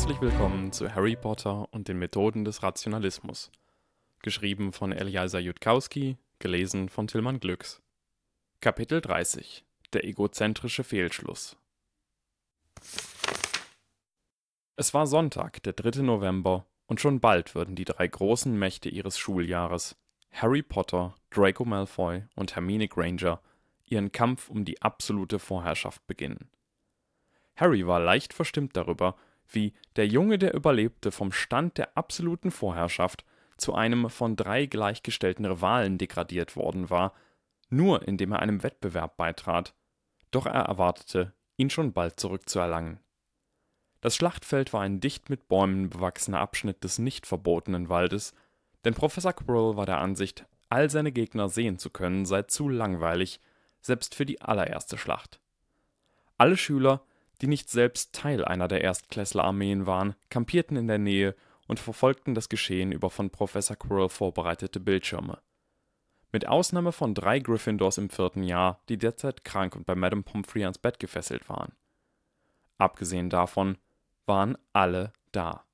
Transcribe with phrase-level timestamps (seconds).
[0.00, 3.52] Herzlich willkommen zu Harry Potter und den Methoden des Rationalismus.
[4.22, 7.82] Geschrieben von Eliezer Jutkowski, gelesen von Tillmann Glücks.
[8.62, 9.62] Kapitel 30
[9.92, 11.58] Der egozentrische Fehlschluss
[14.76, 16.00] Es war Sonntag, der 3.
[16.00, 19.96] November, und schon bald würden die drei großen Mächte ihres Schuljahres,
[20.32, 23.42] Harry Potter, Draco Malfoy und Hermine Granger,
[23.84, 26.48] ihren Kampf um die absolute Vorherrschaft beginnen.
[27.54, 29.14] Harry war leicht verstimmt darüber,
[29.54, 33.24] wie der Junge, der überlebte, vom Stand der absoluten Vorherrschaft
[33.56, 37.12] zu einem von drei gleichgestellten Rivalen degradiert worden war,
[37.68, 39.74] nur indem er einem Wettbewerb beitrat,
[40.30, 43.00] doch er erwartete, ihn schon bald zurückzuerlangen.
[44.00, 48.34] Das Schlachtfeld war ein dicht mit Bäumen bewachsener Abschnitt des nicht verbotenen Waldes,
[48.84, 53.40] denn Professor Quirrell war der Ansicht, all seine Gegner sehen zu können, sei zu langweilig,
[53.82, 55.40] selbst für die allererste Schlacht.
[56.38, 57.02] Alle Schüler,
[57.40, 61.34] die nicht selbst Teil einer der Erstklässlerarmeen waren, kampierten in der Nähe
[61.66, 65.38] und verfolgten das Geschehen über von Professor Quirrell vorbereitete Bildschirme.
[66.32, 70.62] Mit Ausnahme von drei Gryffindors im vierten Jahr, die derzeit krank und bei Madame Pomfrey
[70.62, 71.72] ans Bett gefesselt waren.
[72.78, 73.78] Abgesehen davon
[74.26, 75.64] waren alle da.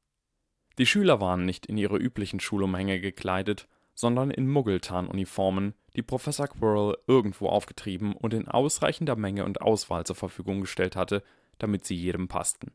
[0.78, 6.98] Die Schüler waren nicht in ihre üblichen Schulumhänge gekleidet, sondern in Muggeltarnuniformen, die Professor Quirrell
[7.06, 11.22] irgendwo aufgetrieben und in ausreichender Menge und Auswahl zur Verfügung gestellt hatte,
[11.58, 12.72] damit sie jedem passten.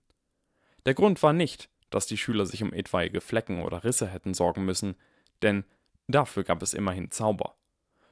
[0.86, 4.66] Der Grund war nicht, dass die Schüler sich um etwaige Flecken oder Risse hätten sorgen
[4.66, 4.96] müssen,
[5.42, 5.64] denn
[6.08, 7.56] dafür gab es immerhin Zauber.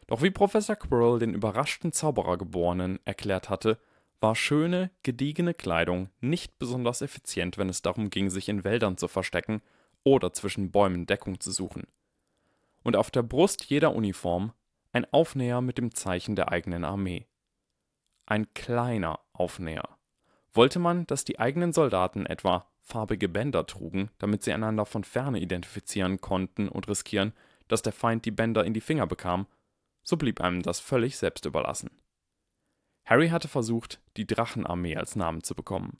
[0.08, 3.80] Doch wie Professor Quirrell den überraschten Zauberergeborenen erklärt hatte,
[4.20, 9.08] war schöne, gediegene Kleidung nicht besonders effizient, wenn es darum ging, sich in Wäldern zu
[9.08, 9.62] verstecken
[10.03, 11.88] oder zwischen Bäumen Deckung zu suchen.
[12.84, 14.53] Und auf der Brust jeder Uniform
[14.92, 17.28] ein Aufnäher mit dem Zeichen der eigenen Armee.
[18.25, 19.99] Ein kleiner Aufnäher.
[20.54, 25.40] Wollte man, dass die eigenen Soldaten etwa farbige Bänder trugen, damit sie einander von ferne
[25.40, 27.34] identifizieren konnten und riskieren,
[27.68, 29.46] dass der Feind die Bänder in die Finger bekam,
[30.04, 31.92] so blieb einem das völlig selbst überlassen.
[33.06, 36.00] Harry hatte versucht, die Drachenarmee als Namen zu bekommen.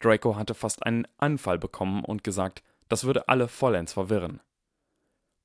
[0.00, 4.40] Draco hatte fast einen Anfall bekommen und gesagt, das würde alle vollends verwirren.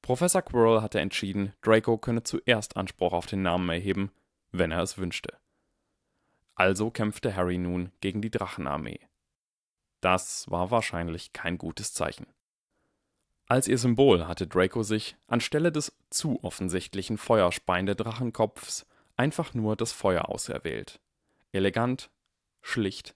[0.02, 4.12] Professor Quirrell hatte entschieden, Draco könne zuerst Anspruch auf den Namen erheben,
[4.52, 5.38] wenn er es wünschte.
[6.62, 9.00] Also kämpfte Harry nun gegen die Drachenarmee.
[10.00, 12.28] Das war wahrscheinlich kein gutes Zeichen.
[13.48, 18.86] Als ihr Symbol hatte Draco sich, anstelle des zu offensichtlichen Feuerspein der Drachenkopfs,
[19.16, 21.02] einfach nur das Feuer auserwählt.
[21.52, 22.12] Elegant,
[22.62, 23.16] schlicht,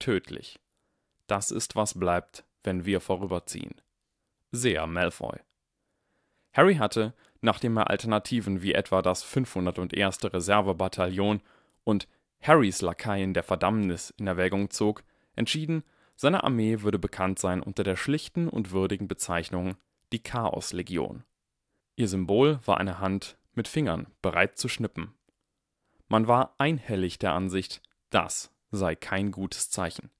[0.00, 0.58] tödlich.
[1.28, 3.80] Das ist, was bleibt, wenn wir vorüberziehen.
[4.50, 5.38] Sehr Malfoy.
[6.52, 10.24] Harry hatte, nachdem er Alternativen wie etwa das 501.
[10.24, 11.40] Reservebataillon
[11.84, 12.08] und
[12.42, 15.04] Harrys Lakaien der Verdammnis in Erwägung zog,
[15.36, 15.84] entschieden,
[16.16, 19.76] seine Armee würde bekannt sein unter der schlichten und würdigen Bezeichnung
[20.12, 21.24] die Chaoslegion.
[21.96, 25.14] Ihr Symbol war eine Hand mit Fingern, bereit zu schnippen.
[26.08, 30.10] Man war einhellig der Ansicht, das sei kein gutes Zeichen.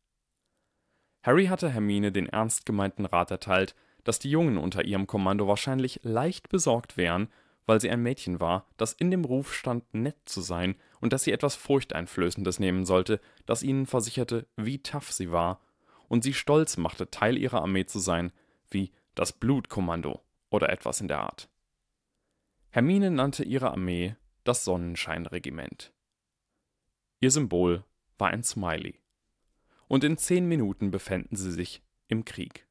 [1.23, 6.01] Harry hatte Hermine den ernst gemeinten Rat erteilt, dass die Jungen unter ihrem Kommando wahrscheinlich
[6.03, 7.29] leicht besorgt wären,
[7.71, 11.23] weil sie ein Mädchen war, das in dem Ruf stand, nett zu sein und dass
[11.23, 15.61] sie etwas Furchteinflößendes nehmen sollte, das ihnen versicherte, wie tough sie war
[16.09, 18.33] und sie stolz machte, Teil ihrer Armee zu sein,
[18.71, 20.21] wie das Blutkommando
[20.51, 21.49] oder etwas in der Art.
[22.71, 25.93] Hermine nannte ihre Armee das Sonnenscheinregiment.
[27.21, 27.85] Ihr Symbol
[28.19, 28.99] war ein Smiley.
[29.87, 32.67] Und in zehn Minuten befänden sie sich im Krieg.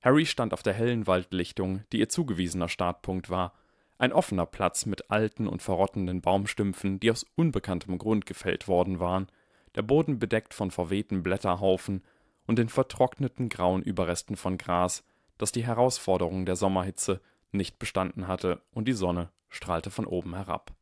[0.00, 3.52] Harry stand auf der hellen Waldlichtung, die ihr zugewiesener Startpunkt war,
[3.98, 9.28] ein offener Platz mit alten und verrottenden Baumstümpfen, die aus unbekanntem Grund gefällt worden waren,
[9.74, 12.02] der Boden bedeckt von verwehten Blätterhaufen
[12.46, 15.04] und den vertrockneten grauen Überresten von Gras,
[15.38, 17.20] das die Herausforderung der Sommerhitze
[17.52, 20.72] nicht bestanden hatte, und die Sonne strahlte von oben herab.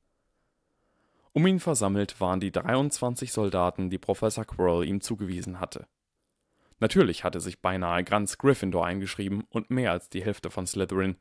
[1.32, 5.87] Um ihn versammelt waren die 23 Soldaten, die Professor Quirrell ihm zugewiesen hatte.
[6.79, 11.17] Natürlich hatte sich beinahe ganz Gryffindor eingeschrieben und mehr als die Hälfte von Slytherin,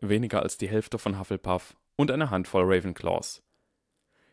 [0.00, 3.42] weniger als die Hälfte von Hufflepuff und eine Handvoll Ravenclaws.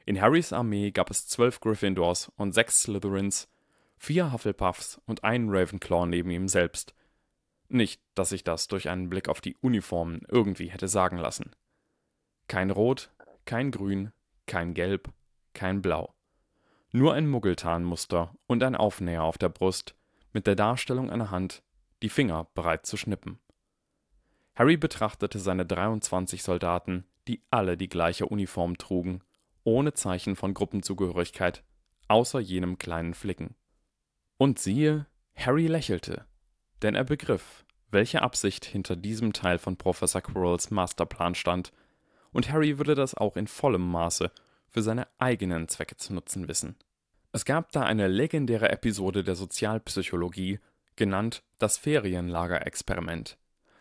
[0.05, 3.49] In Harrys Armee gab es zwölf Gryffindors und sechs Slytherins,
[3.97, 6.93] vier Hufflepuffs und einen Ravenclaw neben ihm selbst.
[7.67, 11.55] Nicht, dass ich das durch einen Blick auf die Uniformen irgendwie hätte sagen lassen.
[12.47, 13.11] Kein Rot,
[13.45, 14.11] kein Grün,
[14.45, 15.11] kein Gelb,
[15.53, 16.13] kein Blau.
[16.91, 19.95] Nur ein Muggeltarnmuster und ein Aufnäher auf der Brust
[20.31, 21.63] mit der Darstellung einer Hand,
[22.03, 23.39] die Finger bereit zu schnippen.
[24.55, 29.21] Harry betrachtete seine 23 Soldaten, die alle die gleiche Uniform trugen,
[29.63, 31.63] ohne Zeichen von Gruppenzugehörigkeit,
[32.07, 33.55] außer jenem kleinen Flicken.
[34.37, 36.25] Und siehe, Harry lächelte,
[36.81, 41.73] denn er begriff, welche Absicht hinter diesem Teil von Professor Quirrells Masterplan stand,
[42.31, 44.31] und Harry würde das auch in vollem Maße
[44.67, 46.75] für seine eigenen Zwecke zu nutzen wissen.
[47.31, 50.59] Es gab da eine legendäre Episode der Sozialpsychologie,
[50.95, 53.37] genannt das Ferienlagerexperiment.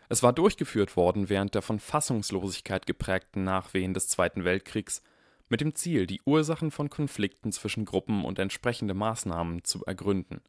[0.09, 5.01] Es war durchgeführt worden während der von Fassungslosigkeit geprägten Nachwehen des Zweiten Weltkriegs
[5.49, 10.41] mit dem Ziel, die Ursachen von Konflikten zwischen Gruppen und entsprechende Maßnahmen zu ergründen.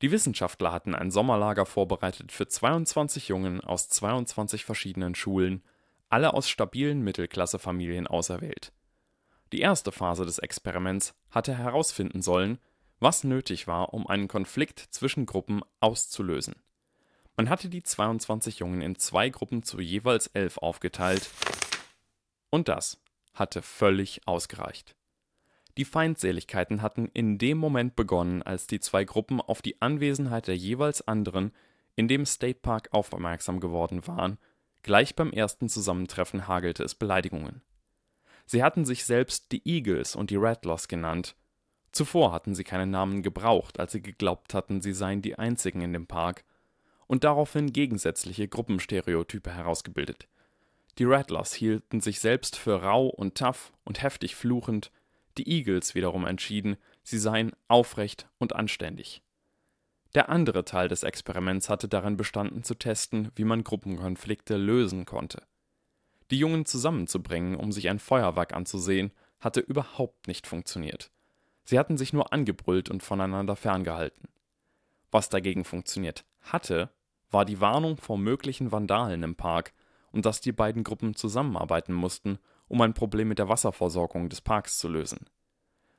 [0.00, 5.62] Die Wissenschaftler hatten ein Sommerlager vorbereitet für 22 Jungen aus 22 verschiedenen Schulen,
[6.08, 8.72] alle aus stabilen Mittelklassefamilien auserwählt.
[9.52, 12.58] Die erste Phase des Experiments hatte herausfinden sollen,
[12.98, 16.54] was nötig war, um einen Konflikt zwischen Gruppen auszulösen.
[17.36, 21.30] Man hatte die 22 Jungen in zwei Gruppen zu jeweils elf aufgeteilt,
[22.50, 23.00] und das
[23.32, 24.94] hatte völlig ausgereicht.
[25.78, 30.56] Die Feindseligkeiten hatten in dem Moment begonnen, als die zwei Gruppen auf die Anwesenheit der
[30.56, 31.52] jeweils anderen
[31.96, 34.38] in dem State Park aufmerksam geworden waren,
[34.82, 37.62] gleich beim ersten Zusammentreffen hagelte es Beleidigungen.
[38.44, 41.36] Sie hatten sich selbst die Eagles und die Rattlers genannt.
[41.92, 45.94] Zuvor hatten sie keinen Namen gebraucht, als sie geglaubt hatten, sie seien die einzigen in
[45.94, 46.44] dem Park,
[47.12, 50.28] und daraufhin gegensätzliche Gruppenstereotype herausgebildet.
[50.96, 54.90] Die Rattlers hielten sich selbst für rau und tough und heftig fluchend,
[55.36, 59.20] die Eagles wiederum entschieden, sie seien aufrecht und anständig.
[60.14, 65.42] Der andere Teil des Experiments hatte darin bestanden zu testen, wie man Gruppenkonflikte lösen konnte.
[66.30, 71.10] Die Jungen zusammenzubringen, um sich ein Feuerwerk anzusehen, hatte überhaupt nicht funktioniert.
[71.64, 74.30] Sie hatten sich nur angebrüllt und voneinander ferngehalten.
[75.10, 76.88] Was dagegen funktioniert hatte,
[77.32, 79.72] war die Warnung vor möglichen Vandalen im Park
[80.12, 82.38] und dass die beiden Gruppen zusammenarbeiten mussten,
[82.68, 85.26] um ein Problem mit der Wasserversorgung des Parks zu lösen.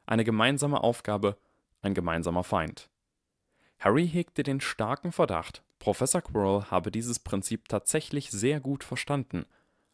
[0.05, 1.37] Eine gemeinsame Aufgabe,
[1.81, 2.89] ein gemeinsamer Feind.
[3.79, 9.45] Harry hegte den starken Verdacht, Professor Quirrell habe dieses Prinzip tatsächlich sehr gut verstanden,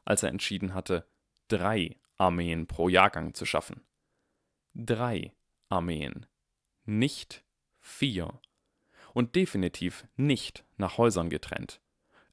[0.06, 1.08] als er entschieden hatte,
[1.48, 3.82] drei Armeen pro Jahrgang zu schaffen.
[4.76, 5.34] Drei
[5.70, 6.28] Armeen,
[6.86, 7.44] nicht
[7.80, 8.40] vier
[9.14, 11.82] und definitiv nicht nach Häusern getrennt.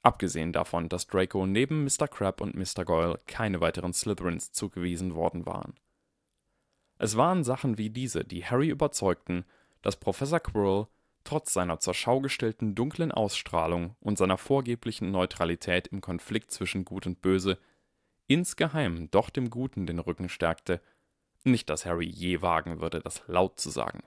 [0.02, 2.06] Abgesehen davon, dass Draco neben Mr.
[2.08, 2.84] Crab und Mr.
[2.84, 5.74] Goyle keine weiteren Slytherins zugewiesen worden waren.
[6.98, 9.44] Es waren Sachen wie diese, die Harry überzeugten,
[9.82, 10.86] dass Professor Quirrell
[11.24, 17.06] trotz seiner zur Schau gestellten dunklen Ausstrahlung und seiner vorgeblichen Neutralität im Konflikt zwischen Gut
[17.06, 17.58] und Böse
[18.28, 20.80] insgeheim doch dem Guten den Rücken stärkte,
[21.42, 24.02] nicht dass Harry je wagen würde, das laut zu sagen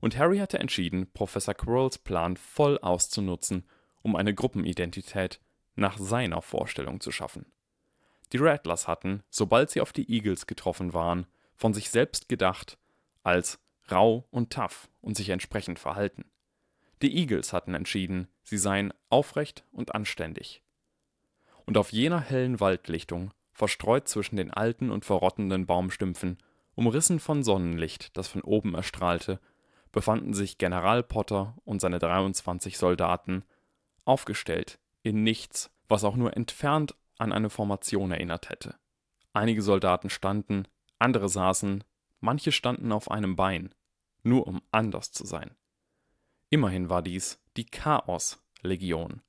[0.00, 3.64] und Harry hatte entschieden, Professor Quirrells Plan voll auszunutzen,
[4.02, 5.40] um eine Gruppenidentität
[5.74, 7.46] nach seiner Vorstellung zu schaffen.
[8.32, 12.78] Die Rattlers hatten, sobald sie auf die Eagles getroffen waren, von sich selbst gedacht
[13.22, 13.58] als
[13.90, 16.24] rau und tough und sich entsprechend verhalten.
[17.02, 20.62] Die Eagles hatten entschieden, sie seien aufrecht und anständig.
[21.64, 26.38] Und auf jener hellen Waldlichtung, verstreut zwischen den alten und verrottenden Baumstümpfen,
[26.74, 29.40] umrissen von Sonnenlicht, das von oben erstrahlte,
[29.96, 33.44] befanden sich General Potter und seine 23 Soldaten,
[34.04, 38.74] aufgestellt in nichts, was auch nur entfernt an eine Formation erinnert hätte.
[39.32, 40.68] Einige Soldaten standen,
[40.98, 41.82] andere saßen,
[42.20, 43.74] manche standen auf einem Bein,
[44.22, 45.56] nur um anders zu sein.
[46.50, 49.22] Immerhin war dies die Chaos-Legion.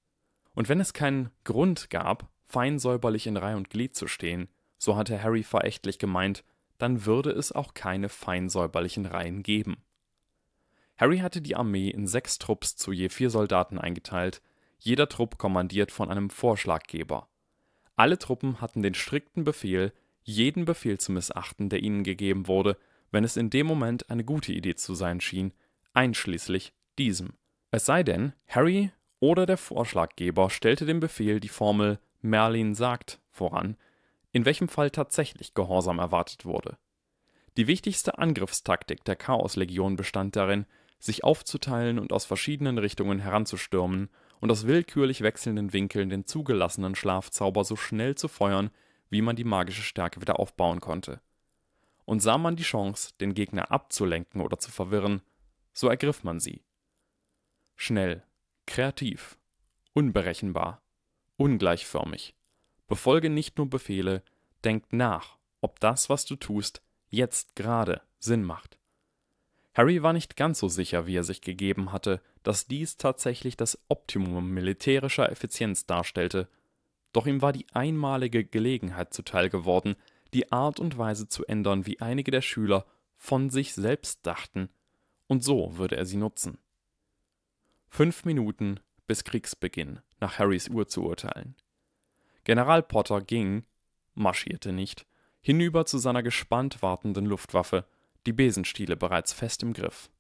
[0.54, 4.98] Und wenn es keinen Grund gab, fein säuberlich in Reih und Glied zu stehen, so
[4.98, 6.44] hatte Harry verächtlich gemeint,
[6.78, 9.78] dann würde es auch keine fein säuberlichen Reihen geben.
[10.98, 14.42] Harry hatte die Armee in sechs Trupps zu je vier Soldaten eingeteilt,
[14.80, 17.28] jeder Trupp kommandiert von einem Vorschlaggeber.
[17.96, 22.78] Alle Truppen hatten den strikten Befehl, jeden Befehl zu missachten, der ihnen gegeben wurde,
[23.12, 25.54] wenn es in dem Moment eine gute Idee zu sein schien,
[25.94, 27.34] einschließlich diesem.
[27.72, 33.78] Es sei denn, Harry oder der Vorschlaggeber stellte dem Befehl die Formel Merlin sagt voran,
[34.32, 36.78] in welchem Fall tatsächlich Gehorsam erwartet wurde.
[37.56, 40.66] Die wichtigste Angriffstaktik der Chaoslegion bestand darin,
[41.00, 47.64] sich aufzuteilen und aus verschiedenen Richtungen heranzustürmen und aus willkürlich wechselnden Winkeln den zugelassenen Schlafzauber
[47.64, 48.72] so schnell zu feuern,
[49.10, 51.22] wie man die magische Stärke wieder aufbauen konnte.
[52.06, 55.22] Und sah man die Chance, den Gegner abzulenken oder zu verwirren,
[55.74, 56.64] so ergriff man sie.
[57.76, 58.24] Schnell,
[58.66, 59.38] kreativ,
[59.94, 60.82] unberechenbar,
[61.36, 62.36] ungleichförmig.
[62.88, 64.24] Befolge nicht nur Befehle,
[64.64, 68.78] denk nach, ob das, was du tust, jetzt gerade Sinn macht.
[69.78, 73.78] Harry war nicht ganz so sicher, wie er sich gegeben hatte, dass dies tatsächlich das
[73.90, 76.50] Optimum militärischer Effizienz darstellte,
[77.14, 79.96] doch ihm war die einmalige Gelegenheit zuteil geworden,
[80.34, 84.70] die Art und Weise zu ändern, wie einige der Schüler von sich selbst dachten,
[85.28, 86.58] und so würde er sie nutzen.
[87.88, 91.56] Fünf Minuten bis Kriegsbeginn, nach Harrys Uhr zu urteilen.
[92.46, 93.64] General Potter ging,
[94.16, 95.06] marschierte nicht,
[95.40, 97.86] hinüber zu seiner gespannt wartenden Luftwaffe,
[98.28, 100.12] die Besenstiele bereits fest im Griff.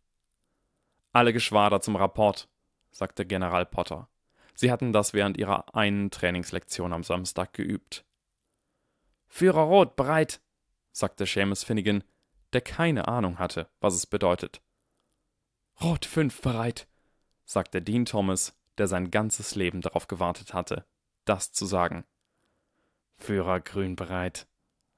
[1.11, 2.47] Alle Geschwader zum Rapport,
[2.89, 4.09] sagte General Potter.
[4.55, 8.05] Sie hatten das während ihrer einen Trainingslektion am Samstag geübt.
[9.27, 10.41] Führer Rot bereit,
[10.91, 12.03] sagte Seamus Finnegan,
[12.53, 14.61] der keine Ahnung hatte, was es bedeutet.
[15.81, 16.87] Rot 5 bereit,
[17.45, 20.85] sagte Dean Thomas, der sein ganzes Leben darauf gewartet hatte,
[21.25, 22.05] das zu sagen.
[23.17, 24.47] Führer Grün bereit,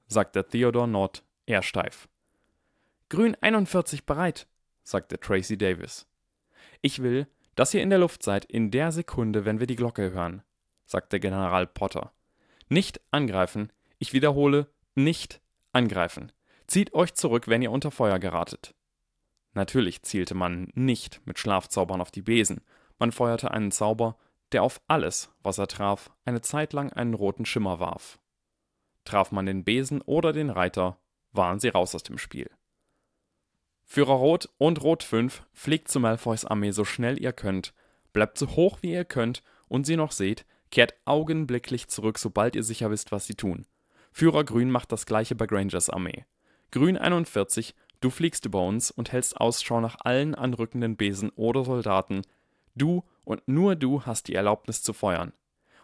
[0.06, 2.08] sagte Theodore Nott eher steif.
[3.10, 4.46] Grün 41 bereit,
[4.84, 6.06] sagte Tracy Davis.
[6.80, 7.26] Ich will,
[7.56, 10.44] dass ihr in der Luft seid in der Sekunde, wenn wir die Glocke hören,
[10.86, 12.12] sagte General Potter.
[12.68, 15.40] Nicht angreifen, ich wiederhole, nicht
[15.72, 16.30] angreifen.
[16.68, 18.76] Zieht euch zurück, wenn ihr unter Feuer geratet.
[19.54, 22.60] Natürlich zielte man nicht mit Schlafzaubern auf die Besen,
[23.00, 24.18] man feuerte einen Zauber,
[24.52, 28.20] der auf alles, was er traf, eine Zeit lang einen roten Schimmer warf.
[29.04, 31.00] Traf man den Besen oder den Reiter,
[31.32, 32.48] waren sie raus aus dem Spiel.
[33.92, 37.74] Führer Rot und Rot 5 fliegt zu Malfoys Armee so schnell ihr könnt,
[38.12, 42.62] bleibt so hoch wie ihr könnt und sie noch seht, kehrt augenblicklich zurück, sobald ihr
[42.62, 43.66] sicher wisst, was sie tun.
[44.12, 46.24] Führer Grün macht das gleiche bei Grangers Armee.
[46.70, 52.22] Grün 41, du fliegst über uns und hältst Ausschau nach allen anrückenden Besen oder Soldaten.
[52.76, 55.32] Du und nur du hast die Erlaubnis zu feuern.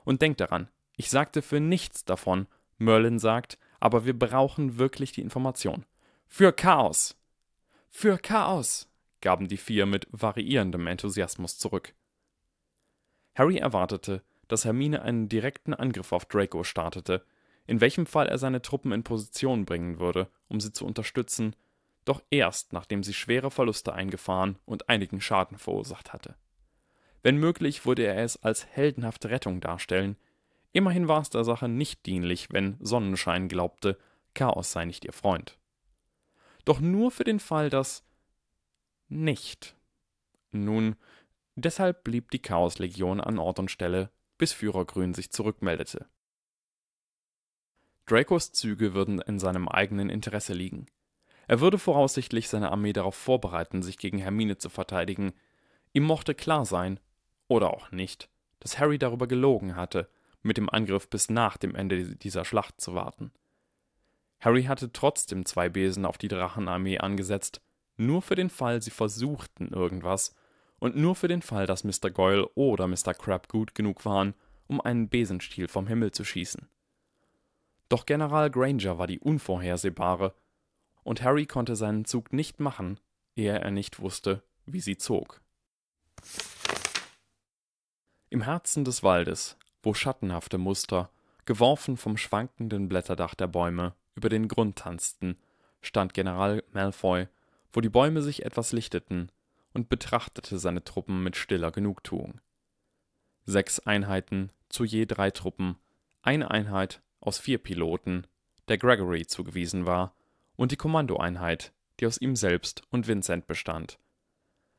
[0.05, 2.47] Und denk daran, ich sagte für nichts davon,
[2.79, 5.85] Merlin sagt, aber wir brauchen wirklich die Information.
[6.29, 7.16] Für Chaos!
[7.99, 8.91] Für Chaos!
[9.23, 11.95] gaben die vier mit variierendem Enthusiasmus zurück.
[13.35, 17.25] Harry erwartete, dass Hermine einen direkten Angriff auf Draco startete,
[17.67, 21.57] in welchem Fall er seine Truppen in Position bringen würde, um sie zu unterstützen,
[22.05, 26.37] doch erst nachdem sie schwere Verluste eingefahren und einigen Schaden verursacht hatte.
[27.23, 30.19] Wenn möglich, würde er es als heldenhafte Rettung darstellen.
[30.73, 33.97] Immerhin war es der Sache nicht dienlich, wenn Sonnenschein glaubte,
[34.35, 35.57] Chaos sei nicht ihr Freund.
[36.67, 38.05] Doch nur für den Fall, dass
[39.09, 39.77] nicht.
[40.51, 40.97] Nun,
[41.55, 46.07] deshalb blieb die Chaoslegion an Ort und Stelle, bis Führer Grün sich zurückmeldete.
[48.05, 50.87] Dracos Züge würden in seinem eigenen Interesse liegen.
[51.49, 55.33] Er würde voraussichtlich seine Armee darauf vorbereiten, sich gegen Hermine zu verteidigen.
[55.93, 56.99] Ihm mochte klar sein,
[57.47, 60.11] oder auch nicht, dass Harry darüber gelogen hatte,
[60.43, 63.31] mit dem Angriff bis nach dem Ende dieser Schlacht zu warten.
[64.41, 67.61] Harry hatte trotzdem zwei Besen auf die Drachenarmee angesetzt,
[67.97, 70.35] nur für den Fall, sie versuchten irgendwas,
[70.79, 72.11] und nur für den Fall, dass Mr.
[72.11, 73.15] Goyle oder Mr.
[73.15, 74.35] Crab gut genug waren,
[74.67, 76.69] um einen Besenstiel vom Himmel zu schießen.
[77.89, 80.35] Doch General Granger war die unvorhersehbare,
[81.03, 83.01] und Harry konnte seinen Zug nicht machen,
[83.37, 85.41] ehe er nicht wusste, wie sie zog.
[88.29, 91.11] Im Herzen des Waldes, wo schattenhafte Muster,
[91.45, 95.37] geworfen vom schwankenden Blätterdach der Bäume, über den Grund tanzten,
[95.81, 97.29] stand General Malfoy,
[97.73, 99.31] wo die Bäume sich etwas lichteten,
[99.73, 102.41] und betrachtete seine Truppen mit stiller Genugtuung.
[103.45, 105.77] Sechs Einheiten, zu je drei Truppen,
[106.23, 108.27] eine Einheit aus vier Piloten,
[108.69, 110.17] der Gregory zugewiesen war,
[110.57, 113.99] und die Kommandoeinheit, die aus ihm selbst und Vincent bestand.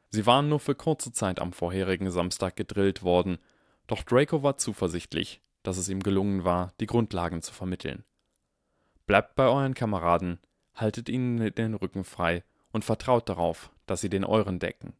[0.09, 3.37] Sie waren nur für kurze Zeit am vorherigen Samstag gedrillt worden,
[3.85, 8.03] doch Draco war zuversichtlich, dass es ihm gelungen war, die Grundlagen zu vermitteln.
[9.07, 10.37] Bleibt bei euren Kameraden,
[10.75, 14.93] haltet ihnen den Rücken frei und vertraut darauf, dass sie den euren decken.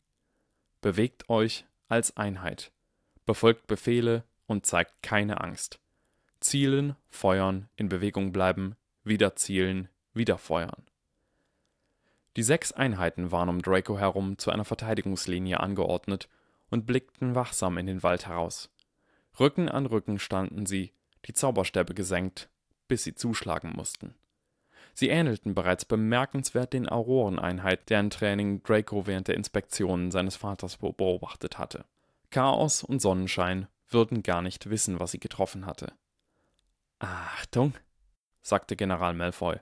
[0.82, 2.72] Bewegt euch als Einheit,
[3.26, 5.80] befolgt Befehle und zeigt keine Angst.
[6.40, 10.86] Zielen, feuern, in Bewegung bleiben, wieder zielen, wieder feuern.
[12.38, 16.30] Die sechs Einheiten waren um Draco herum zu einer Verteidigungslinie angeordnet
[16.70, 18.70] und blickten wachsam in den Wald heraus.
[19.38, 20.94] Rücken an Rücken standen sie,
[21.26, 22.50] die Zauberstäbe gesenkt,
[22.88, 24.16] bis sie zuschlagen mussten.
[24.94, 31.60] Sie ähnelten bereits bemerkenswert den Auroreneinheiten, deren Training Draco während der Inspektionen seines Vaters beobachtet
[31.60, 31.86] hatte.
[32.32, 35.94] Chaos und Sonnenschein würden gar nicht wissen, was sie getroffen hatte.
[36.98, 37.76] Achtung,
[38.42, 39.60] sagte General Malfoy.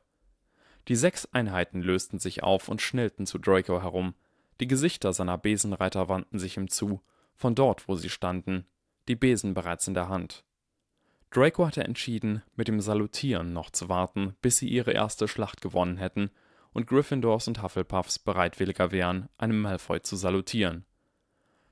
[0.88, 4.14] Die sechs Einheiten lösten sich auf und schnellten zu Draco herum.
[4.62, 7.02] Die Gesichter seiner Besenreiter wandten sich ihm zu,
[7.36, 8.66] von dort, wo sie standen,
[9.10, 10.45] die Besen bereits in der Hand.
[11.36, 15.98] Draco hatte entschieden, mit dem Salutieren noch zu warten, bis sie ihre erste Schlacht gewonnen
[15.98, 16.32] hätten
[16.72, 20.86] und Gryffindors und Hufflepuffs bereitwilliger wären, einem Malfoy zu salutieren.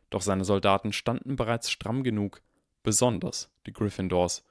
[0.10, 2.42] Doch seine Soldaten standen bereits stramm genug,
[2.84, 4.44] besonders die Gryffindors,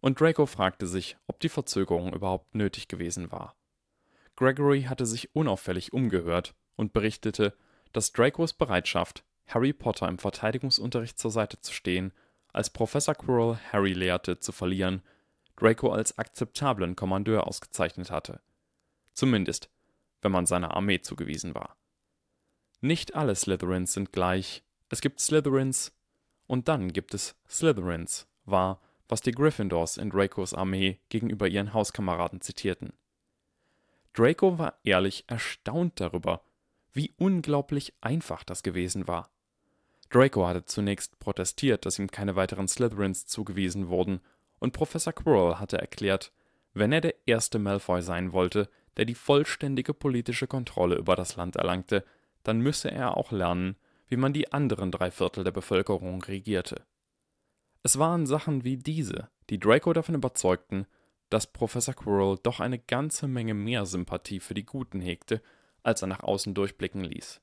[0.00, 3.56] und Draco fragte sich, ob die Verzögerung überhaupt nötig gewesen war.
[4.36, 7.56] Gregory hatte sich unauffällig umgehört und berichtete,
[7.92, 12.12] dass Dracos Bereitschaft, Harry Potter im Verteidigungsunterricht zur Seite zu stehen,
[12.54, 15.02] als Professor Quirrell Harry lehrte, zu verlieren,
[15.56, 18.40] Draco als akzeptablen Kommandeur ausgezeichnet hatte.
[19.12, 19.70] Zumindest,
[20.22, 21.76] wenn man seiner Armee zugewiesen war.
[22.80, 24.62] Nicht alle Slytherins sind gleich.
[24.88, 25.92] Es gibt Slytherins
[26.46, 32.40] und dann gibt es Slytherins, war, was die Gryffindors in Dracos Armee gegenüber ihren Hauskameraden
[32.40, 32.92] zitierten.
[34.12, 36.42] Draco war ehrlich erstaunt darüber,
[36.92, 39.33] wie unglaublich einfach das gewesen war.
[40.10, 44.20] Draco hatte zunächst protestiert, dass ihm keine weiteren Slytherins zugewiesen wurden,
[44.60, 46.32] und Professor Quirrell hatte erklärt,
[46.72, 51.56] wenn er der erste Malfoy sein wollte, der die vollständige politische Kontrolle über das Land
[51.56, 52.04] erlangte,
[52.42, 53.76] dann müsse er auch lernen,
[54.08, 56.84] wie man die anderen drei Viertel der Bevölkerung regierte.
[57.82, 60.86] Es waren Sachen wie diese, die Draco davon überzeugten,
[61.30, 65.42] dass Professor Quirrell doch eine ganze Menge mehr Sympathie für die Guten hegte,
[65.82, 67.40] als er nach außen durchblicken ließ.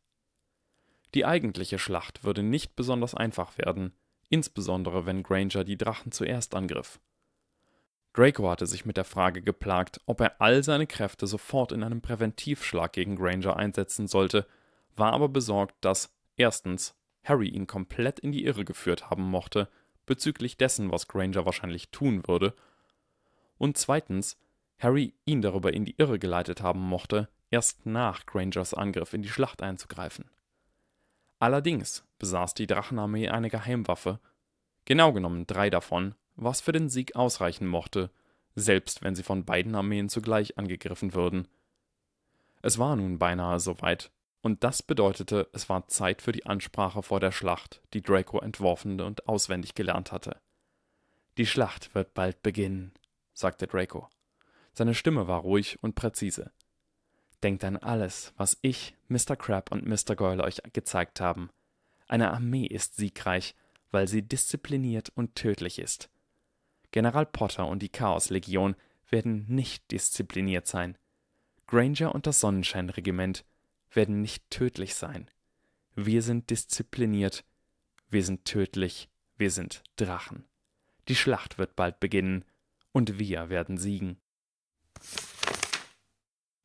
[1.14, 3.94] Die eigentliche Schlacht würde nicht besonders einfach werden,
[4.30, 7.00] insbesondere wenn Granger die Drachen zuerst angriff.
[8.14, 12.02] Draco hatte sich mit der Frage geplagt, ob er all seine Kräfte sofort in einem
[12.02, 14.46] Präventivschlag gegen Granger einsetzen sollte,
[14.96, 19.70] war aber besorgt, dass erstens Harry ihn komplett in die Irre geführt haben mochte
[20.06, 22.54] bezüglich dessen, was Granger wahrscheinlich tun würde,
[23.58, 24.38] und zweitens
[24.80, 29.30] Harry ihn darüber in die Irre geleitet haben mochte, erst nach Grangers Angriff in die
[29.30, 30.26] Schlacht einzugreifen.
[31.42, 34.20] Allerdings besaß die Drachenarmee eine Geheimwaffe,
[34.86, 38.12] genau genommen drei davon, was für den Sieg ausreichen mochte,
[38.54, 41.48] selbst wenn sie von beiden Armeen zugleich angegriffen würden.
[42.62, 44.12] Es war nun beinahe soweit,
[44.44, 49.02] und das bedeutete, es war Zeit für die Ansprache vor der Schlacht, die Draco entworfen
[49.02, 50.40] und auswendig gelernt hatte.
[51.40, 52.94] Die Schlacht wird bald beginnen,
[53.34, 54.08] sagte Draco.
[54.74, 56.52] Seine Stimme war ruhig und präzise.
[57.44, 59.36] Denkt an alles, was ich, Mr.
[59.36, 60.16] Crab und Mr.
[60.16, 61.50] Goyle euch gezeigt haben.
[62.08, 63.56] Eine Armee ist siegreich,
[63.90, 66.10] weil sie diszipliniert und tödlich ist.
[66.92, 68.76] General Potter und die Chaos-Legion
[69.10, 70.98] werden nicht diszipliniert sein.
[71.68, 73.46] Granger und das Sonnenschein-Regiment
[73.92, 75.30] werden nicht tödlich sein.
[75.96, 77.44] Wir sind diszipliniert,
[78.10, 80.46] wir sind tödlich, wir sind Drachen.
[81.08, 82.46] Die Schlacht wird bald beginnen,
[82.92, 84.18] und wir werden siegen.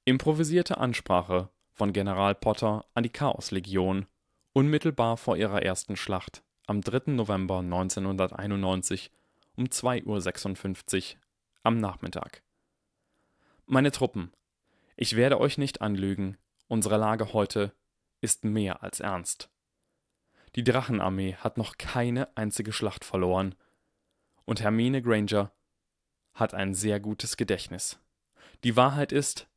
[0.09, 4.07] Improvisierte Ansprache von General Potter an die Chaoslegion
[4.53, 7.11] unmittelbar vor ihrer ersten Schlacht am 3.
[7.11, 9.11] November 1991
[9.57, 11.21] um 2.56 Uhr
[11.65, 12.45] am Nachmittag.
[13.67, 14.33] Meine Truppen,
[14.95, 16.39] ich werde euch nicht anlügen,
[16.69, 17.73] unsere Lage heute
[18.21, 19.51] ist mehr als ernst.
[20.55, 23.57] Die Drachenarmee hat noch keine einzige Schlacht verloren,
[24.45, 25.51] und Hermine Granger
[26.33, 27.99] hat ein sehr gutes Gedächtnis.
[28.63, 29.49] Die Wahrheit ist,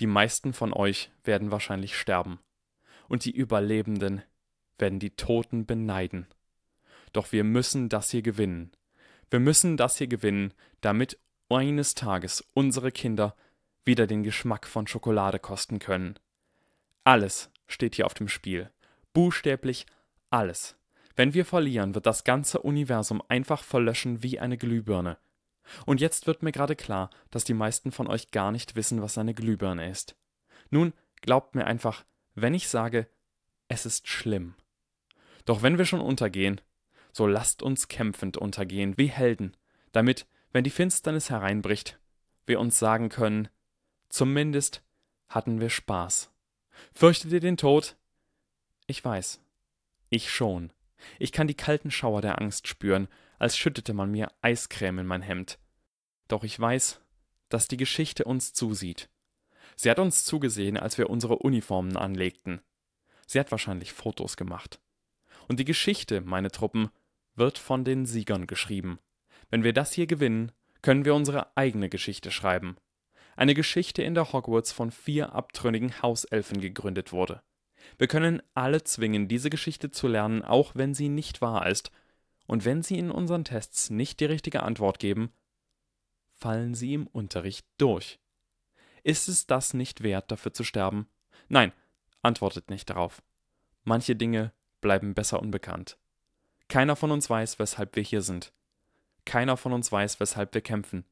[0.00, 2.40] die meisten von euch werden wahrscheinlich sterben,
[3.08, 4.22] und die Überlebenden
[4.78, 6.26] werden die Toten beneiden.
[7.12, 8.72] Doch wir müssen das hier gewinnen.
[9.30, 13.36] Wir müssen das hier gewinnen, damit eines Tages unsere Kinder
[13.84, 16.18] wieder den Geschmack von Schokolade kosten können.
[17.04, 18.70] Alles steht hier auf dem Spiel.
[19.12, 19.86] Buchstäblich
[20.30, 20.76] alles.
[21.16, 25.18] Wenn wir verlieren, wird das ganze Universum einfach verlöschen wie eine Glühbirne.
[25.86, 29.18] Und jetzt wird mir gerade klar, dass die meisten von euch gar nicht wissen, was
[29.18, 30.16] eine Glühbirne ist.
[30.70, 33.08] Nun, glaubt mir einfach, wenn ich sage,
[33.68, 34.54] es ist schlimm.
[35.44, 36.60] Doch wenn wir schon untergehen,
[37.12, 39.56] so lasst uns kämpfend untergehen wie Helden,
[39.92, 41.98] damit, wenn die Finsternis hereinbricht,
[42.46, 43.48] wir uns sagen können,
[44.08, 44.82] zumindest
[45.28, 46.30] hatten wir Spaß.
[46.92, 47.96] Fürchtet ihr den Tod?
[48.86, 49.40] Ich weiß.
[50.10, 50.72] Ich schon.
[51.18, 55.22] Ich kann die kalten Schauer der Angst spüren, als schüttete man mir Eiscreme in mein
[55.22, 55.58] Hemd.
[56.28, 57.00] Doch ich weiß,
[57.48, 59.08] dass die Geschichte uns zusieht.
[59.76, 62.60] Sie hat uns zugesehen, als wir unsere Uniformen anlegten.
[63.26, 64.80] Sie hat wahrscheinlich Fotos gemacht.
[65.48, 66.90] Und die Geschichte, meine Truppen,
[67.34, 68.98] wird von den Siegern geschrieben.
[69.50, 72.76] Wenn wir das hier gewinnen, können wir unsere eigene Geschichte schreiben.
[73.36, 77.42] Eine Geschichte, in der Hogwarts von vier abtrünnigen Hauselfen gegründet wurde.
[77.98, 81.90] Wir können alle zwingen, diese Geschichte zu lernen, auch wenn sie nicht wahr ist.
[82.46, 85.32] Und wenn sie in unseren Tests nicht die richtige Antwort geben,
[86.32, 88.18] fallen sie im Unterricht durch.
[89.02, 91.06] Ist es das nicht wert, dafür zu sterben?
[91.48, 91.72] Nein,
[92.22, 93.22] antwortet nicht darauf.
[93.82, 95.98] Manche Dinge bleiben besser unbekannt.
[96.68, 98.52] Keiner von uns weiß, weshalb wir hier sind.
[99.24, 101.04] Keiner von uns weiß, weshalb wir kämpfen.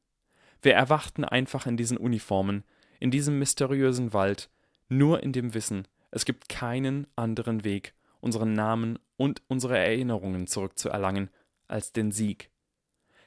[0.61, 2.63] Wir erwachten einfach in diesen Uniformen,
[2.99, 4.49] in diesem mysteriösen Wald,
[4.87, 11.29] nur in dem Wissen, es gibt keinen anderen Weg, unseren Namen und unsere Erinnerungen zurückzuerlangen,
[11.67, 12.49] als den Sieg.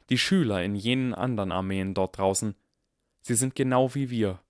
[0.09, 2.55] Die Schüler in jenen anderen Armeen dort draußen,
[3.21, 4.41] sie sind genau wie wir.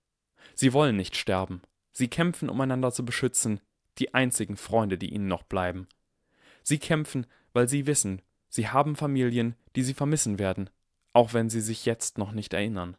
[0.55, 1.61] Sie wollen nicht sterben.
[1.91, 3.59] Sie kämpfen, um einander zu beschützen,
[3.97, 5.87] die einzigen Freunde, die ihnen noch bleiben.
[6.63, 10.69] Sie kämpfen, weil sie wissen, sie haben Familien, die sie vermissen werden,
[11.13, 12.97] auch wenn sie sich jetzt noch nicht erinnern.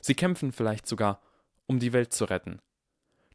[0.00, 1.22] Sie kämpfen vielleicht sogar,
[1.66, 2.60] um die Welt zu retten.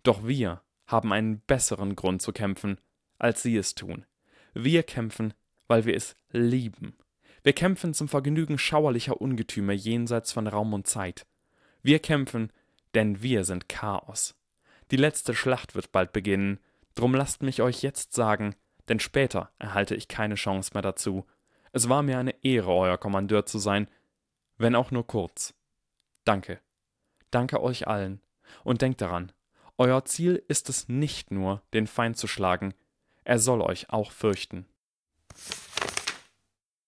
[0.03, 2.79] Doch wir haben einen besseren Grund zu kämpfen,
[3.19, 4.05] als sie es tun.
[4.53, 5.33] Wir kämpfen,
[5.67, 6.97] weil wir es lieben.
[7.43, 11.25] Wir kämpfen zum Vergnügen schauerlicher Ungetüme jenseits von Raum und Zeit.
[11.81, 12.51] Wir kämpfen,
[12.95, 14.35] denn wir sind Chaos.
[14.91, 16.59] Die letzte Schlacht wird bald beginnen,
[16.95, 18.55] drum lasst mich euch jetzt sagen,
[18.89, 21.25] denn später erhalte ich keine Chance mehr dazu.
[21.71, 23.87] Es war mir eine Ehre, euer Kommandeur zu sein,
[24.57, 25.53] wenn auch nur kurz.
[26.25, 26.59] Danke.
[27.31, 28.21] Danke euch allen.
[28.63, 29.31] Und denkt daran,
[29.77, 32.73] euer Ziel ist es nicht nur, den Feind zu schlagen,
[33.29, 34.65] er soll euch auch fürchten.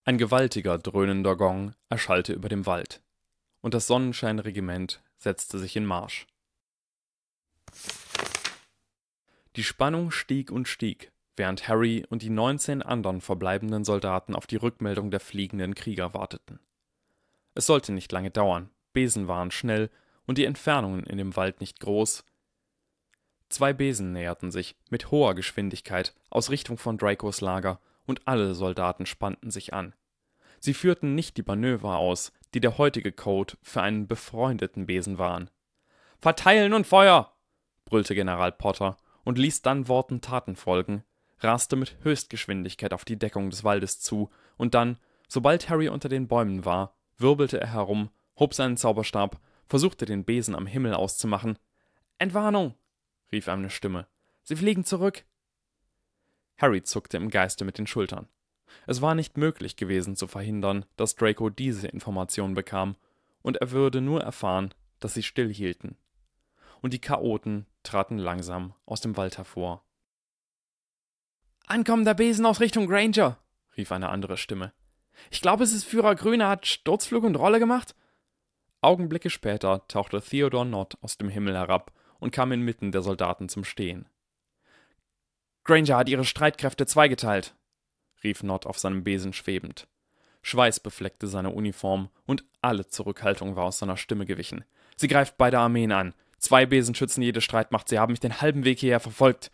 [0.05, 3.03] Ein gewaltiger, dröhnender Gong erschallte über dem Wald,
[3.61, 6.25] und das Sonnenscheinregiment setzte sich in Marsch.
[9.55, 14.55] Die Spannung stieg und stieg, während Harry und die 19 anderen verbleibenden Soldaten auf die
[14.55, 16.59] Rückmeldung der fliegenden Krieger warteten.
[17.53, 19.91] Es sollte nicht lange dauern, Besen waren schnell
[20.25, 22.23] und die Entfernungen in dem Wald nicht groß,
[23.51, 29.05] Zwei Besen näherten sich mit hoher Geschwindigkeit aus Richtung von Dracos Lager, und alle Soldaten
[29.05, 29.93] spannten sich an.
[30.61, 35.49] Sie führten nicht die Manöver aus, die der heutige Code für einen befreundeten Besen waren.
[36.17, 37.33] Verteilen und Feuer!
[37.83, 41.03] brüllte General Potter und ließ dann Worten Taten folgen,
[41.39, 46.29] raste mit Höchstgeschwindigkeit auf die Deckung des Waldes zu, und dann, sobald Harry unter den
[46.29, 51.59] Bäumen war, wirbelte er herum, hob seinen Zauberstab, versuchte den Besen am Himmel auszumachen.
[52.17, 52.75] Entwarnung!
[53.31, 54.07] Rief eine Stimme.
[54.43, 55.25] Sie fliegen zurück.
[56.57, 58.27] Harry zuckte im Geiste mit den Schultern.
[58.87, 62.95] Es war nicht möglich gewesen zu verhindern, dass Draco diese Information bekam,
[63.41, 65.97] und er würde nur erfahren, dass sie stillhielten.
[66.81, 69.83] Und die Chaoten traten langsam aus dem Wald hervor.
[71.65, 73.39] Ankommender Besen aus Richtung Granger,
[73.77, 74.73] rief eine andere Stimme.
[75.29, 77.95] Ich glaube, es ist Führer Grüne, hat Sturzflug und Rolle gemacht.
[78.81, 81.91] Augenblicke später tauchte Theodor Nott aus dem Himmel herab
[82.21, 84.07] und kam inmitten der Soldaten zum Stehen.
[85.65, 87.55] Granger hat ihre Streitkräfte zweigeteilt,
[88.23, 89.87] rief Nott auf seinem Besen schwebend.
[90.43, 94.63] Schweiß befleckte seine Uniform und alle Zurückhaltung war aus seiner Stimme gewichen.
[94.95, 96.13] Sie greift beide Armeen an.
[96.37, 97.89] Zwei Besen schützen jede Streitmacht.
[97.89, 99.51] Sie haben mich den halben Weg hierher verfolgt.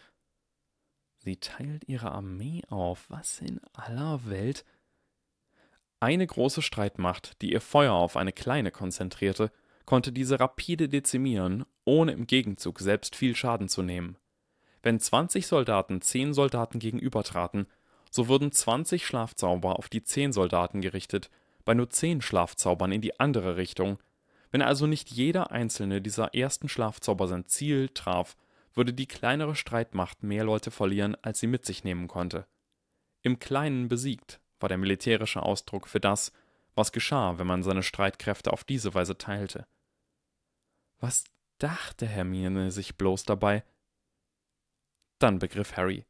[1.17, 3.05] Sie teilt ihre Armee auf.
[3.09, 4.63] Was in aller Welt?
[5.99, 9.51] Eine große Streitmacht, die ihr Feuer auf eine kleine konzentrierte,
[9.87, 14.17] konnte diese rapide dezimieren, ohne im Gegenzug selbst viel Schaden zu nehmen.
[14.83, 17.65] Wenn 20 Soldaten 10 Soldaten gegenübertraten,
[18.11, 21.29] so wurden 20 Schlafzauber auf die 10 Soldaten gerichtet,
[21.65, 23.97] bei nur 10 Schlafzaubern in die andere Richtung.
[24.51, 28.35] Wenn also nicht jeder einzelne dieser ersten Schlafzauber sein Ziel traf,
[28.73, 32.45] würde die kleinere Streitmacht mehr Leute verlieren, als sie mit sich nehmen konnte.
[33.23, 36.33] Im Kleinen besiegt war der militärische Ausdruck für das,
[36.75, 39.65] was geschah, wenn man seine Streitkräfte auf diese Weise teilte.
[40.99, 41.25] Was
[41.59, 43.63] dachte Hermine sich bloß dabei?
[45.19, 46.05] Dann begriff Harry.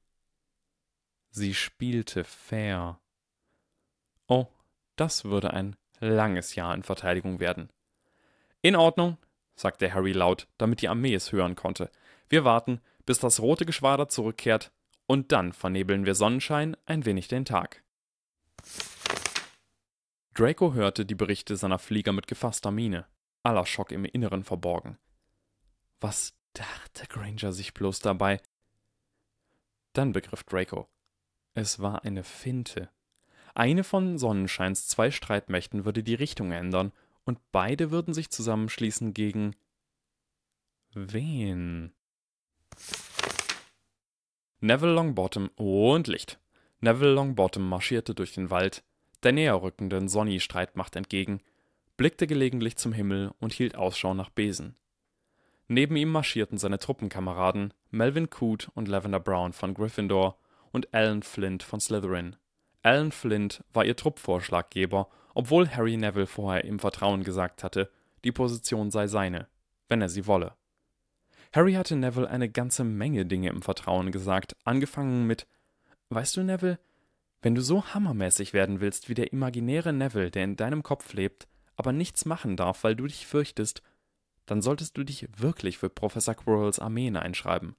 [1.30, 3.00] Sie spielte fair.
[4.28, 4.48] Oh,
[4.96, 7.70] das würde ein langes Jahr in Verteidigung werden.
[8.62, 9.18] In Ordnung,
[9.56, 11.92] sagte Harry laut, damit die Armee es hören konnte.
[12.30, 14.72] Wir warten, bis das rote Geschwader zurückkehrt,
[15.06, 17.84] und dann vernebeln wir Sonnenschein ein wenig den Tag.
[20.34, 23.06] Draco hörte die Berichte seiner Flieger mit gefasster Miene
[23.48, 24.98] aller Schock im Inneren verborgen.
[26.00, 28.42] Was dachte Granger sich bloß dabei?
[29.94, 30.88] Dann begriff Draco.
[31.54, 32.90] Es war eine Finte.
[33.56, 36.92] Eine von Sonnenscheins zwei Streitmächten würde die Richtung ändern,
[37.24, 39.56] und beide würden sich zusammenschließen gegen.
[40.94, 41.94] Wen?
[44.60, 46.40] Neville Longbottom und Licht.
[46.80, 48.84] Neville Longbottom marschierte durch den Wald,
[49.24, 51.42] der näher rückenden Sonny-Streitmacht entgegen,
[51.98, 54.76] blickte gelegentlich zum Himmel und hielt Ausschau nach Besen.
[55.68, 60.40] Neben ihm marschierten seine Truppenkameraden Melvin Coote und Lavender Brown von Gryffindor
[60.72, 62.36] und Alan Flint von Slytherin.
[62.84, 67.90] Alan Flint war ihr Truppvorschlaggeber, obwohl Harry Neville vorher im Vertrauen gesagt hatte,
[68.24, 69.48] die Position sei seine,
[69.90, 70.54] wenn er sie wolle.
[71.54, 75.48] Harry hatte Neville eine ganze Menge Dinge im Vertrauen gesagt, angefangen mit
[76.10, 76.80] Weißt du, Neville,
[77.42, 81.48] wenn du so hammermäßig werden willst wie der imaginäre Neville, der in deinem Kopf lebt,
[81.78, 83.82] aber nichts machen darf, weil du dich fürchtest,
[84.46, 87.76] dann solltest du dich wirklich für Professor Quirrells Armeen einschreiben.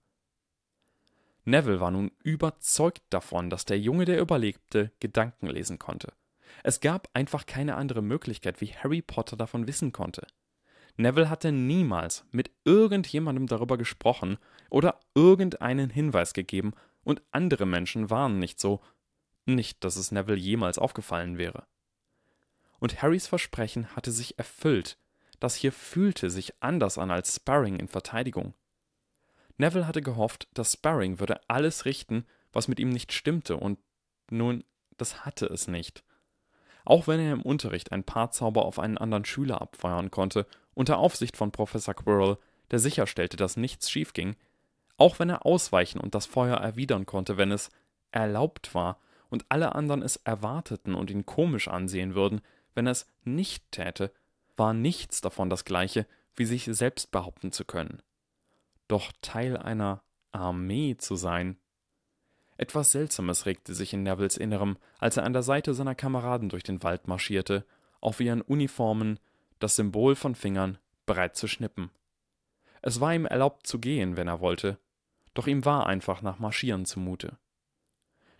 [1.45, 6.13] Neville war nun überzeugt davon, dass der Junge, der überlebte, Gedanken lesen konnte.
[6.63, 10.27] Es gab einfach keine andere Möglichkeit, wie Harry Potter davon wissen konnte.
[10.97, 18.39] Neville hatte niemals mit irgendjemandem darüber gesprochen oder irgendeinen Hinweis gegeben, und andere Menschen waren
[18.39, 18.81] nicht so,
[19.47, 21.67] Nicht, dass es Neville jemals aufgefallen wäre.
[22.79, 24.99] Und Harrys Versprechen hatte sich erfüllt.
[25.41, 28.55] Das hier fühlte sich anders an als Sparring in Verteidigung.
[29.57, 33.79] Neville hatte gehofft, dass Sparring würde alles richten, was mit ihm nicht stimmte, und
[34.31, 34.65] nun,
[34.97, 36.05] das hatte es nicht.
[36.85, 40.99] Auch wenn er im Unterricht ein paar Zauber auf einen anderen Schüler abfeuern konnte, unter
[40.99, 42.39] Aufsicht von Professor Quirrell,
[42.71, 44.37] der sicherstellte, dass nichts schief ging,
[44.97, 47.71] auch wenn er ausweichen und das Feuer erwidern konnte, wenn es
[48.11, 52.41] erlaubt war und alle anderen es erwarteten und ihn komisch ansehen würden,
[52.75, 54.13] wenn er es nicht täte,
[54.57, 58.03] war nichts davon das gleiche, wie sich selbst behaupten zu können.
[58.87, 60.03] Doch Teil einer
[60.33, 61.59] Armee zu sein.
[62.57, 66.65] Etwas Seltsames regte sich in Nevilles Innerem, als er an der Seite seiner Kameraden durch
[66.65, 67.65] den Wald marschierte,
[68.01, 69.19] auf ihren Uniformen,
[69.59, 71.91] das Symbol von Fingern, bereit zu schnippen.
[72.83, 74.79] Es war ihm erlaubt zu gehen, wenn er wollte,
[75.35, 77.39] doch ihm war einfach nach Marschieren zumute.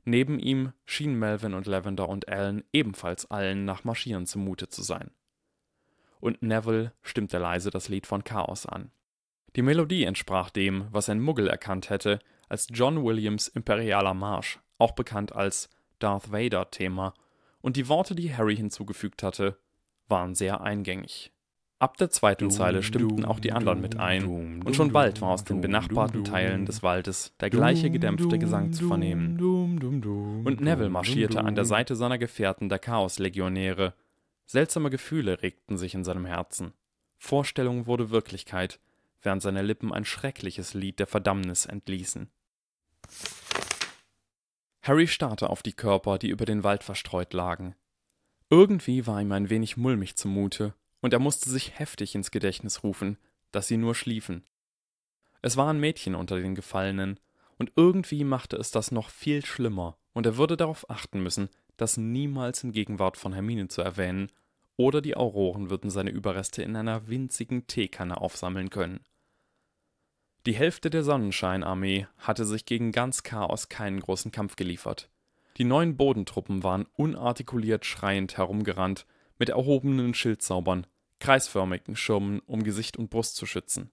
[0.09, 5.11] Neben ihm schienen Melvin und Lavender und Alan ebenfalls allen nach Marschieren zumute zu sein.
[6.19, 8.91] Und Neville stimmte leise das Lied von Chaos an.
[9.55, 14.93] Die Melodie entsprach dem, was ein Muggel erkannt hätte, als John Williams Imperialer Marsch, auch
[14.93, 15.69] bekannt als
[15.99, 17.13] Darth Vader Thema,
[17.61, 19.59] und die Worte, die Harry hinzugefügt hatte,
[20.09, 21.33] waren sehr eingängig.
[21.81, 25.45] Ab der zweiten Zeile stimmten auch die anderen mit ein, und schon bald war aus
[25.45, 29.39] den benachbarten Teilen des Waldes der gleiche gedämpfte Gesang zu vernehmen.
[30.45, 33.95] Und Neville marschierte an der Seite seiner Gefährten der Chaoslegionäre.
[34.45, 36.73] Seltsame Gefühle regten sich in seinem Herzen.
[37.17, 38.81] Vorstellung wurde Wirklichkeit,
[39.23, 42.29] während seine Lippen ein schreckliches Lied der Verdammnis entließen.
[44.83, 47.77] Harry starrte auf die Körper, die über den Wald verstreut lagen.
[48.51, 53.19] Irgendwie war ihm ein wenig mulmig zumute, und er musste sich heftig ins Gedächtnis rufen,
[53.53, 54.45] dass sie nur schliefen.
[55.43, 57.21] Es waren Mädchen unter den Gefallenen,
[57.59, 61.97] und irgendwie machte es das noch viel schlimmer, und er würde darauf achten müssen, das
[61.97, 64.31] niemals in Gegenwart von Hermine zu erwähnen,
[64.77, 69.01] oder die Auroren würden seine Überreste in einer winzigen Teekanne aufsammeln können.
[70.47, 75.11] Die Hälfte der Sonnenscheinarmee hatte sich gegen ganz Chaos keinen großen Kampf geliefert.
[75.57, 79.05] Die neuen Bodentruppen waren unartikuliert schreiend herumgerannt,
[79.39, 80.87] mit erhobenen Schildzaubern,
[81.21, 83.91] kreisförmigen Schirmen, um Gesicht und Brust zu schützen.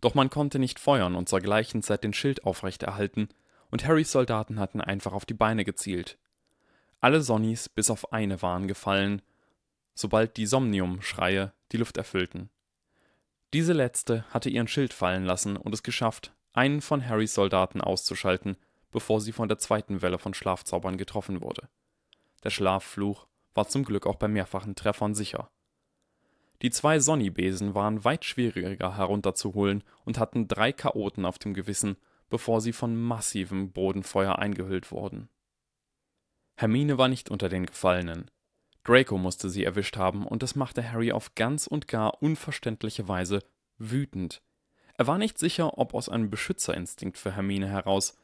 [0.00, 3.28] Doch man konnte nicht feuern und zur gleichen Zeit den Schild aufrechterhalten,
[3.70, 6.16] und Harrys Soldaten hatten einfach auf die Beine gezielt.
[7.00, 9.20] Alle Sonnies bis auf eine waren gefallen,
[9.94, 12.50] sobald die Somnium-Schreie die Luft erfüllten.
[13.52, 18.56] Diese letzte hatte ihren Schild fallen lassen und es geschafft, einen von Harrys Soldaten auszuschalten,
[18.90, 21.68] bevor sie von der zweiten Welle von Schlafzaubern getroffen wurde.
[22.44, 25.50] Der Schlaffluch war zum Glück auch bei mehrfachen Treffern sicher.
[26.62, 31.96] Die zwei Sonnibesen waren weit schwieriger herunterzuholen und hatten drei Chaoten auf dem Gewissen,
[32.30, 35.28] bevor sie von massivem Bodenfeuer eingehüllt wurden.
[36.56, 38.30] Hermine war nicht unter den Gefallenen.
[38.84, 43.40] Draco musste sie erwischt haben, und das machte Harry auf ganz und gar unverständliche Weise
[43.78, 44.42] wütend.
[44.96, 48.16] Er war nicht sicher, ob aus einem Beschützerinstinkt für Hermine heraus,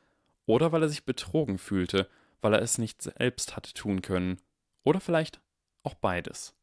[0.47, 2.09] oder weil er sich betrogen fühlte,
[2.41, 4.41] weil er es nicht selbst hatte tun können,
[4.85, 5.41] oder vielleicht
[5.83, 6.55] auch beides.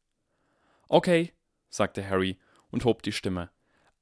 [0.88, 1.32] Okay,
[1.68, 2.38] sagte Harry
[2.70, 3.50] und hob die Stimme.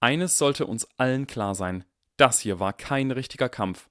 [0.00, 1.84] Eines sollte uns allen klar sein,
[2.16, 3.88] das hier war kein richtiger Kampf.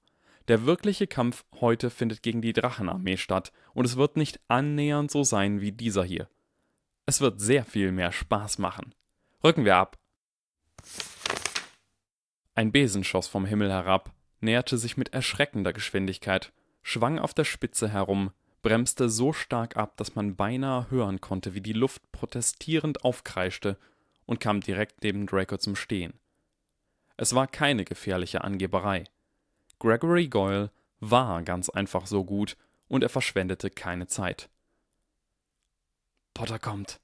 [0.48, 5.24] Der wirkliche Kampf heute findet gegen die Drachenarmee statt, und es wird nicht annähernd so
[5.24, 6.28] sein wie dieser hier.
[7.04, 8.94] Es wird sehr viel mehr Spaß machen.
[9.42, 9.98] Rücken wir ab.
[12.54, 17.88] Ein Besen schoss vom Himmel herab, näherte sich mit erschreckender Geschwindigkeit, schwang auf der Spitze
[17.88, 18.30] herum,
[18.66, 23.78] bremste so stark ab, dass man beinahe hören konnte, wie die Luft protestierend aufkreischte
[24.24, 26.14] und kam direkt neben Draco zum Stehen.
[27.16, 29.04] Es war keine gefährliche Angeberei.
[29.78, 32.56] Gregory Goyle war ganz einfach so gut
[32.88, 34.48] und er verschwendete keine Zeit.
[36.34, 36.98] Potter kommt,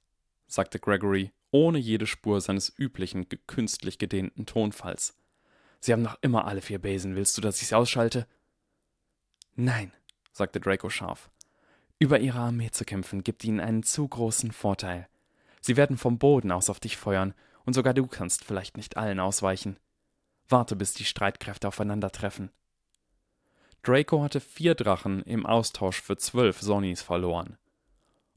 [0.47, 5.15] sagte Gregory, ohne jede Spur seines üblichen, künstlich gedehnten Tonfalls.
[5.79, 7.15] Sie haben noch immer alle vier Besen.
[7.15, 8.27] Willst du, dass ich sie ausschalte?
[9.55, 9.93] Nein,
[10.33, 11.29] sagte Draco scharf.
[12.03, 15.07] Über ihre Armee zu kämpfen, gibt ihnen einen zu großen Vorteil.
[15.61, 19.21] Sie werden vom Boden aus auf dich feuern, und sogar du kannst vielleicht nicht allen
[19.21, 19.77] ausweichen.
[20.49, 22.51] Warte, bis die Streitkräfte aufeinandertreffen.
[23.83, 27.57] Draco hatte vier Drachen im Austausch für zwölf Sonnies verloren.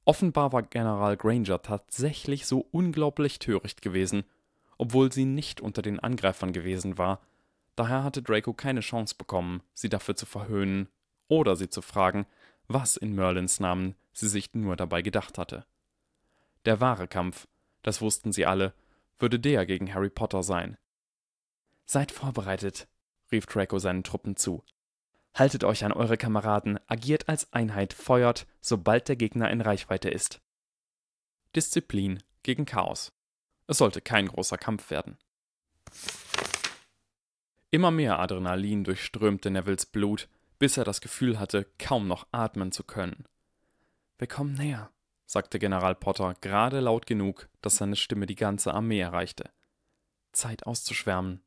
[0.05, 4.23] Offenbar war General Granger tatsächlich so unglaublich töricht gewesen,
[4.79, 7.21] obwohl sie nicht unter den Angreifern gewesen war,
[7.75, 10.87] daher hatte Draco keine Chance bekommen, sie dafür zu verhöhnen
[11.27, 12.27] oder sie zu fragen,
[12.69, 15.67] was in Merlins Namen sie sich nur dabei gedacht hatte.
[16.65, 17.47] Der wahre Kampf,
[17.83, 18.75] das wussten sie alle,
[19.19, 20.77] würde der gegen Harry Potter sein.
[21.85, 22.89] Seid vorbereitet,
[23.31, 24.65] rief Draco seinen Truppen zu.
[25.35, 30.41] Haltet euch an eure Kameraden, agiert als Einheit, feuert, sobald der Gegner in Reichweite ist.
[31.55, 33.13] Disziplin gegen Chaos.
[33.67, 35.19] Es sollte kein großer Kampf werden.
[37.71, 42.85] Immer mehr Adrenalin durchströmte Nevilles Blut, bis er das Gefühl hatte, kaum noch atmen zu
[42.85, 43.25] können.
[44.19, 44.91] Wir kommen näher,
[45.27, 49.51] sagte General Potter gerade laut genug, dass seine Stimme die ganze Armee erreichte.
[50.33, 51.43] Zeit auszuschwärmen.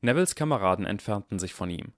[0.00, 1.92] Nevilles Kameraden entfernten sich von ihm.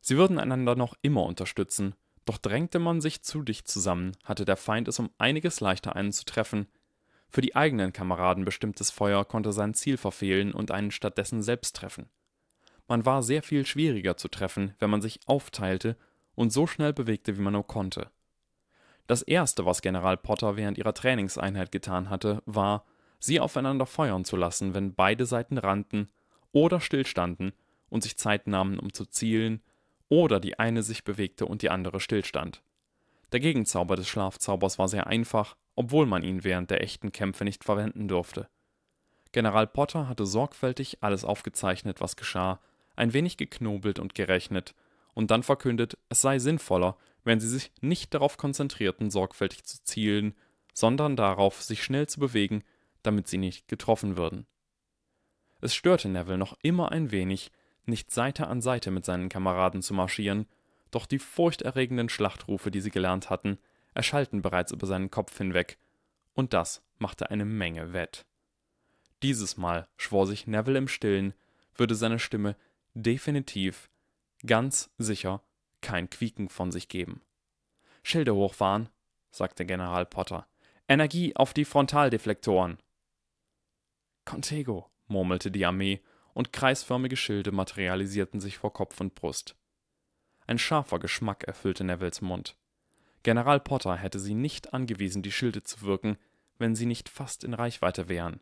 [0.00, 1.94] Sie würden einander noch immer unterstützen,
[2.24, 6.12] doch drängte man sich zu dicht zusammen, hatte der Feind es um einiges leichter einen
[6.12, 6.68] zu treffen.
[7.28, 12.08] Für die eigenen Kameraden bestimmtes Feuer konnte sein Ziel verfehlen und einen stattdessen selbst treffen.
[12.90, 15.96] Man war sehr viel schwieriger zu treffen, wenn man sich aufteilte
[16.34, 18.10] und so schnell bewegte, wie man nur konnte.
[19.06, 22.84] Das erste, was General Potter während ihrer Trainingseinheit getan hatte, war,
[23.20, 26.08] sie aufeinander feuern zu lassen, wenn beide Seiten rannten
[26.50, 27.52] oder stillstanden
[27.90, 29.62] und sich Zeit nahmen, um zu zielen,
[30.08, 32.60] oder die eine sich bewegte und die andere stillstand.
[33.30, 37.62] Der Gegenzauber des Schlafzaubers war sehr einfach, obwohl man ihn während der echten Kämpfe nicht
[37.62, 38.48] verwenden durfte.
[39.30, 42.58] General Potter hatte sorgfältig alles aufgezeichnet, was geschah,
[43.00, 44.74] ein wenig geknobelt und gerechnet
[45.14, 50.34] und dann verkündet, es sei sinnvoller, wenn sie sich nicht darauf konzentrierten, sorgfältig zu zielen,
[50.72, 52.62] sondern darauf, sich schnell zu bewegen,
[53.02, 54.46] damit sie nicht getroffen würden.
[55.60, 57.50] Es störte Neville noch immer ein wenig,
[57.84, 60.46] nicht Seite an Seite mit seinen Kameraden zu marschieren,
[60.90, 63.58] doch die furchterregenden Schlachtrufe, die sie gelernt hatten,
[63.94, 65.78] erschallten bereits über seinen Kopf hinweg,
[66.34, 68.26] und das machte eine Menge wett.
[69.22, 71.34] Dieses Mal schwor sich Neville im Stillen,
[71.74, 72.56] würde seine Stimme
[72.94, 73.90] definitiv,
[74.46, 75.42] ganz sicher
[75.80, 77.22] kein Quieken von sich geben.
[78.02, 78.88] Schilde hochfahren,
[79.30, 80.46] sagte General Potter.
[80.88, 82.78] Energie auf die Frontaldeflektoren.
[84.24, 86.00] Contego, murmelte die Armee,
[86.32, 89.56] und kreisförmige Schilde materialisierten sich vor Kopf und Brust.
[90.46, 92.56] Ein scharfer Geschmack erfüllte Nevilles Mund.
[93.22, 96.16] General Potter hätte sie nicht angewiesen, die Schilde zu wirken,
[96.58, 98.40] wenn sie nicht fast in Reichweite wären.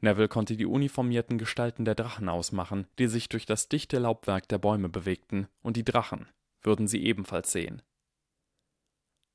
[0.00, 4.58] Neville konnte die uniformierten Gestalten der Drachen ausmachen, die sich durch das dichte Laubwerk der
[4.58, 6.28] Bäume bewegten, und die Drachen
[6.62, 7.82] würden sie ebenfalls sehen.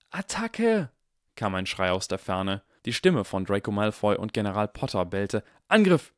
[0.09, 0.89] Attacke!
[1.35, 2.63] kam ein Schrei aus der Ferne.
[2.85, 6.13] Die Stimme von Draco Malfoy und General Potter bellte: Angriff!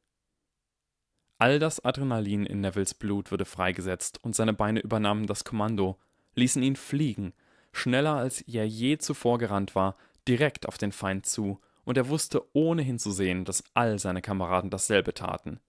[1.37, 5.99] All das Adrenalin in Nevilles Blut wurde freigesetzt und seine Beine übernahmen das Kommando,
[6.35, 7.33] ließen ihn fliegen,
[7.71, 12.43] schneller als er je zuvor gerannt war, direkt auf den Feind zu und er wusste
[12.53, 15.59] ohne hinzusehen, dass all seine Kameraden dasselbe taten.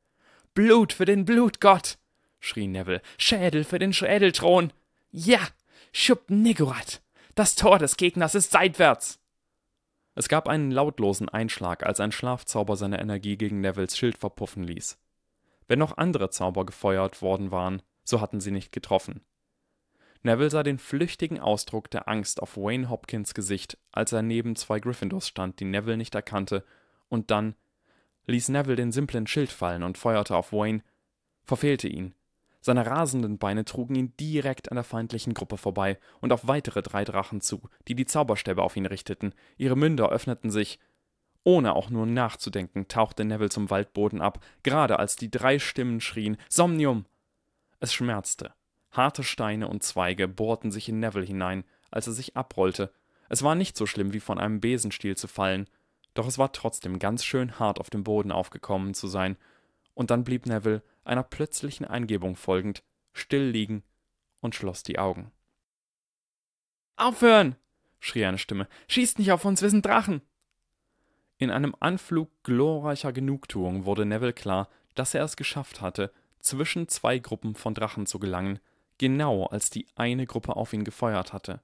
[0.54, 1.98] Blut für den Blutgott!
[2.40, 3.02] schrie Neville.
[3.18, 4.72] Schädel für den Schädelthron!
[5.10, 5.40] Ja!
[5.92, 7.02] Schub Nigurat!
[7.34, 9.20] Das Tor des Gegners ist seitwärts!
[10.14, 14.98] Es gab einen lautlosen Einschlag, als ein Schlafzauber seine Energie gegen Nevilles Schild verpuffen ließ.
[15.68, 19.20] Wenn noch andere Zauber gefeuert worden waren, so hatten sie nicht getroffen.
[20.26, 24.80] Neville sah den flüchtigen Ausdruck der Angst auf Wayne Hopkins Gesicht, als er neben zwei
[24.80, 26.64] Gryffindors stand, die Neville nicht erkannte,
[27.08, 27.54] und dann
[28.26, 30.82] ließ Neville den simplen Schild fallen und feuerte auf Wayne,
[31.44, 32.12] verfehlte ihn.
[32.60, 37.04] Seine rasenden Beine trugen ihn direkt an der feindlichen Gruppe vorbei und auf weitere drei
[37.04, 39.32] Drachen zu, die die Zauberstäbe auf ihn richteten.
[39.56, 40.80] Ihre Münder öffneten sich.
[41.44, 46.36] Ohne auch nur nachzudenken, tauchte Neville zum Waldboden ab, gerade als die drei Stimmen schrien:
[46.48, 47.06] Somnium!
[47.78, 48.52] Es schmerzte.
[48.96, 52.92] Harte Steine und Zweige bohrten sich in Neville hinein, als er sich abrollte.
[53.28, 55.68] Es war nicht so schlimm wie von einem Besenstiel zu fallen,
[56.14, 59.36] doch es war trotzdem ganz schön hart auf dem Boden aufgekommen zu sein,
[59.94, 62.82] und dann blieb Neville, einer plötzlichen Eingebung folgend,
[63.12, 63.82] still liegen
[64.40, 65.30] und schloss die Augen.
[66.96, 67.56] Aufhören!
[68.00, 68.68] schrie eine Stimme.
[68.88, 70.22] Schießt nicht auf uns, wir sind Drachen!
[71.38, 77.18] In einem Anflug glorreicher Genugtuung wurde Neville klar, dass er es geschafft hatte, zwischen zwei
[77.18, 78.60] Gruppen von Drachen zu gelangen,
[78.98, 81.60] genau als die eine Gruppe auf ihn gefeuert hatte.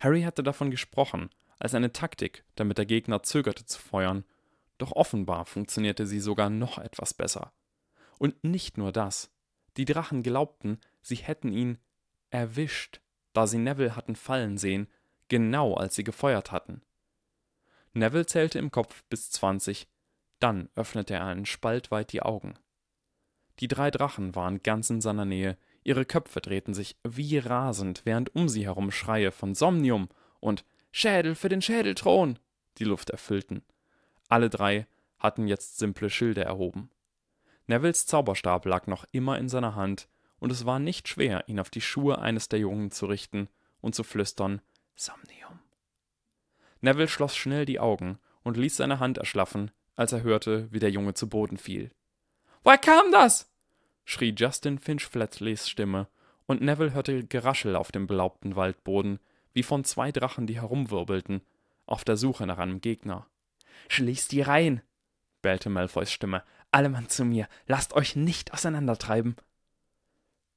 [0.00, 4.24] Harry hatte davon gesprochen, als eine Taktik, damit der Gegner zögerte zu feuern,
[4.78, 7.52] doch offenbar funktionierte sie sogar noch etwas besser.
[8.18, 9.30] Und nicht nur das.
[9.76, 11.78] Die Drachen glaubten, sie hätten ihn
[12.30, 13.00] erwischt,
[13.32, 14.88] da sie Neville hatten fallen sehen,
[15.28, 16.82] genau als sie gefeuert hatten.
[17.92, 19.86] Neville zählte im Kopf bis zwanzig,
[20.40, 22.54] dann öffnete er einen Spalt weit die Augen.
[23.60, 28.34] Die drei Drachen waren ganz in seiner Nähe, Ihre Köpfe drehten sich wie rasend, während
[28.34, 30.08] um sie herum Schreie von Somnium
[30.40, 32.38] und Schädel für den Schädelthron
[32.78, 33.62] die Luft erfüllten.
[34.28, 34.86] Alle drei
[35.18, 36.90] hatten jetzt simple Schilde erhoben.
[37.66, 40.08] Nevilles Zauberstab lag noch immer in seiner Hand,
[40.38, 43.48] und es war nicht schwer, ihn auf die Schuhe eines der Jungen zu richten
[43.80, 44.60] und zu flüstern
[44.96, 45.60] Somnium.
[46.80, 50.90] Neville schloss schnell die Augen und ließ seine Hand erschlaffen, als er hörte, wie der
[50.90, 51.92] Junge zu Boden fiel.
[52.64, 53.51] Woher kam das?
[54.04, 56.08] Schrie Justin Finch Flatleys Stimme,
[56.46, 59.20] und Neville hörte Geraschel auf dem belaubten Waldboden,
[59.52, 61.42] wie von zwei Drachen, die herumwirbelten,
[61.86, 63.26] auf der Suche nach einem Gegner.
[63.88, 64.82] Schließt die Reihen,
[65.40, 66.42] bellte Malfoys Stimme.
[66.70, 69.36] Alle Mann zu mir, lasst euch nicht auseinandertreiben.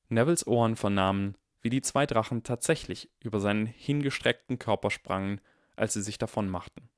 [0.08, 5.42] Nevilles Ohren vernahmen, wie die zwei Drachen tatsächlich über seinen hingestreckten Körper sprangen,
[5.76, 6.90] als sie sich davon machten.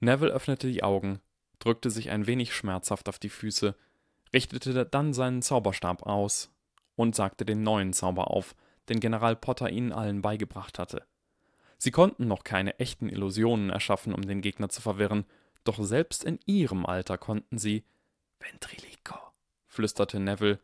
[0.00, 1.20] Neville öffnete die Augen,
[1.60, 3.76] drückte sich ein wenig schmerzhaft auf die Füße,
[4.32, 6.50] richtete dann seinen Zauberstab aus
[6.96, 8.54] und sagte den neuen Zauber auf,
[8.88, 11.04] den General Potter ihnen allen beigebracht hatte.
[11.78, 15.24] Sie konnten noch keine echten Illusionen erschaffen, um den Gegner zu verwirren,
[15.64, 17.84] doch selbst in ihrem Alter konnten sie
[18.40, 19.16] Ventrilico,
[19.66, 20.58] flüsterte Neville,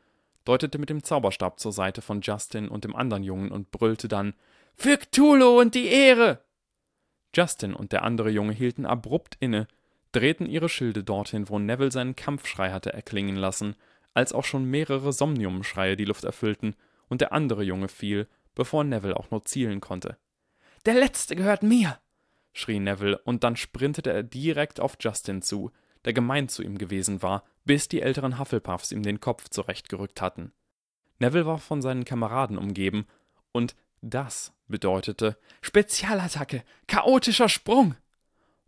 [0.44, 4.34] deutete mit dem Zauberstab zur Seite von Justin und dem anderen Jungen und brüllte dann
[4.74, 6.42] Für Cthulhu und die Ehre!
[7.34, 9.68] Justin und der andere Junge hielten abrupt inne,
[10.18, 13.76] drehten ihre Schilde dorthin, wo Neville seinen Kampfschrei hatte erklingen lassen,
[14.14, 16.74] als auch schon mehrere Somnium-Schreie die Luft erfüllten,
[17.08, 20.18] und der andere Junge fiel, bevor Neville auch nur zielen konnte.
[20.86, 22.00] Der letzte gehört mir!
[22.52, 25.70] schrie Neville, und dann sprintete er direkt auf Justin zu,
[26.04, 30.52] der gemein zu ihm gewesen war, bis die älteren Hufflepuffs ihm den Kopf zurechtgerückt hatten.
[31.20, 33.06] Neville war von seinen Kameraden umgeben,
[33.52, 37.94] und das bedeutete Spezialattacke, chaotischer Sprung,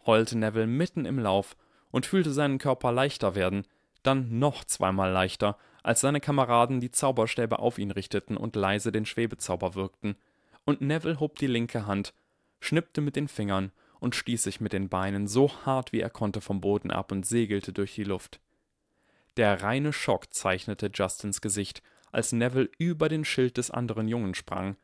[0.06, 1.56] heulte Neville mitten im Lauf
[1.90, 3.66] und fühlte seinen Körper leichter werden,
[4.02, 9.06] dann noch zweimal leichter, als seine Kameraden die Zauberstäbe auf ihn richteten und leise den
[9.06, 10.16] Schwebezauber wirkten,
[10.64, 12.12] und Neville hob die linke Hand,
[12.60, 16.40] schnippte mit den Fingern und stieß sich mit den Beinen so hart wie er konnte
[16.40, 18.40] vom Boden ab und segelte durch die Luft.
[19.36, 21.82] Der reine Schock zeichnete Justins Gesicht,
[22.12, 24.76] als Neville über den Schild des anderen Jungen sprang,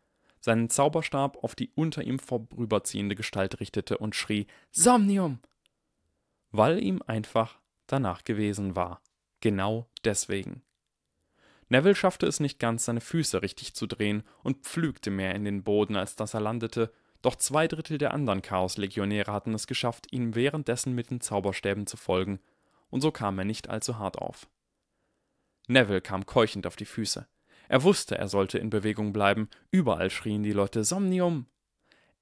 [0.46, 5.40] seinen Zauberstab auf die unter ihm vorüberziehende Gestalt richtete und schrie Somnium.
[6.52, 9.02] Weil ihm einfach danach gewesen war.
[9.40, 10.62] Genau deswegen.
[11.68, 15.64] Neville schaffte es nicht ganz, seine Füße richtig zu drehen und pflügte mehr in den
[15.64, 16.92] Boden, als dass er landete,
[17.22, 21.96] doch zwei Drittel der anderen Chaos-Legionäre hatten es geschafft, ihm währenddessen mit den Zauberstäben zu
[21.96, 22.38] folgen,
[22.88, 24.48] und so kam er nicht allzu hart auf.
[25.66, 27.26] Neville kam keuchend auf die Füße.
[27.68, 29.48] Er wusste, er sollte in Bewegung bleiben.
[29.70, 31.46] Überall schrien die Leute Somnium.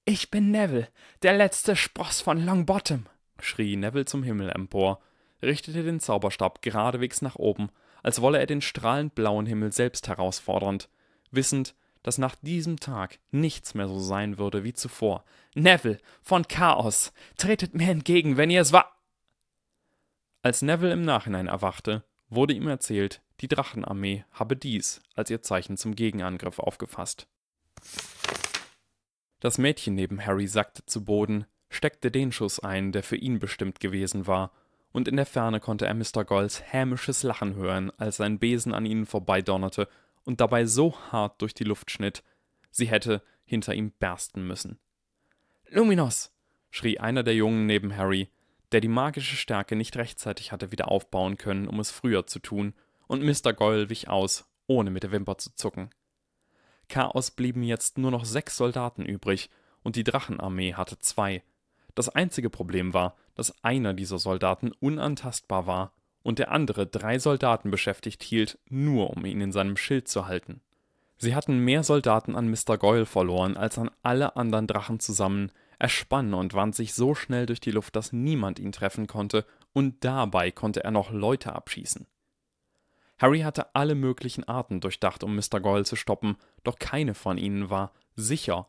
[0.04, 0.88] Ich bin Neville,
[1.22, 3.06] der letzte Spross von Longbottom,
[3.40, 5.00] schrie Neville zum Himmel empor,
[5.42, 7.70] richtete den Zauberstab geradewegs nach oben,
[8.02, 10.90] als wolle er den strahlend blauen Himmel selbst herausfordernd,
[11.30, 15.24] wissend, dass nach diesem Tag nichts mehr so sein würde wie zuvor.
[15.54, 19.00] Neville von Chaos, tretet mir entgegen, wenn ihr es war.
[20.42, 25.76] Als Neville im Nachhinein erwachte, wurde ihm erzählt, die Drachenarmee habe dies als ihr Zeichen
[25.76, 27.26] zum Gegenangriff aufgefasst.
[29.40, 33.80] Das Mädchen neben Harry sackte zu Boden, steckte den Schuss ein, der für ihn bestimmt
[33.80, 34.52] gewesen war,
[34.92, 36.24] und in der Ferne konnte er Mr.
[36.24, 39.88] Golds hämisches Lachen hören, als sein Besen an ihnen vorbeidonnerte
[40.24, 42.22] und dabei so hart durch die Luft schnitt,
[42.70, 44.78] sie hätte hinter ihm bersten müssen.
[45.68, 46.32] Luminos!
[46.70, 48.30] schrie einer der Jungen neben Harry,
[48.72, 52.74] der die magische Stärke nicht rechtzeitig hatte wieder aufbauen können, um es früher zu tun,
[53.06, 53.52] und Mr.
[53.52, 55.90] Goyle wich aus, ohne mit der Wimper zu zucken.
[56.88, 59.50] Chaos blieben jetzt nur noch sechs Soldaten übrig,
[59.82, 61.42] und die Drachenarmee hatte zwei.
[61.94, 65.92] Das einzige Problem war, dass einer dieser Soldaten unantastbar war
[66.22, 70.60] und der andere drei Soldaten beschäftigt hielt, nur um ihn in seinem Schild zu halten.
[71.16, 72.76] Sie hatten mehr Soldaten an Mr.
[72.78, 77.46] Goyle verloren als an alle anderen Drachen zusammen, er spann und wand sich so schnell
[77.46, 82.06] durch die Luft, dass niemand ihn treffen konnte, und dabei konnte er noch Leute abschießen.
[83.18, 85.60] Harry hatte alle möglichen Arten durchdacht, um Mr.
[85.60, 88.66] Goyle zu stoppen, doch keine von ihnen war sicher.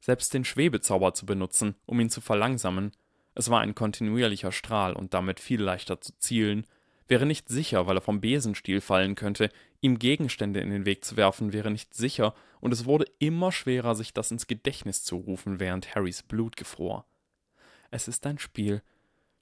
[0.00, 2.92] Selbst den Schwebezauber zu benutzen, um ihn zu verlangsamen,
[3.34, 6.66] es war ein kontinuierlicher Strahl und damit viel leichter zu zielen,
[7.08, 9.50] wäre nicht sicher, weil er vom Besenstiel fallen könnte,
[9.80, 13.94] ihm Gegenstände in den Weg zu werfen wäre nicht sicher, und es wurde immer schwerer,
[13.94, 17.04] sich das ins Gedächtnis zu rufen, während Harrys Blut gefror.
[17.90, 18.82] Es ist ein Spiel.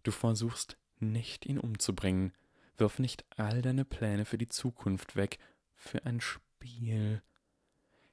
[0.02, 2.32] Du versuchst nicht, ihn umzubringen,
[2.76, 5.38] Wirf nicht all deine Pläne für die Zukunft weg.
[5.74, 7.22] Für ein Spiel.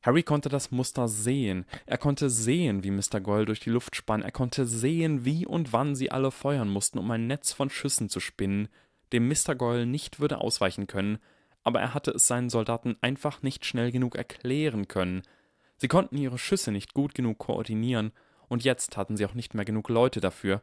[0.01, 1.66] Harry konnte das Muster sehen.
[1.86, 3.20] Er konnte sehen, wie Mr.
[3.22, 4.24] Goyle durch die Luft spann.
[4.24, 8.09] Er konnte sehen, wie und wann sie alle feuern mussten, um ein Netz von Schüssen
[8.09, 8.68] zu spinnen,
[9.14, 9.55] dem Mr.
[9.55, 11.20] Goyle nicht würde ausweichen können,
[11.64, 15.22] aber er hatte es seinen Soldaten einfach nicht schnell genug erklären können.
[15.78, 18.12] Sie konnten ihre Schüsse nicht gut genug koordinieren,
[18.47, 20.62] und jetzt hatten sie auch nicht mehr genug Leute dafür.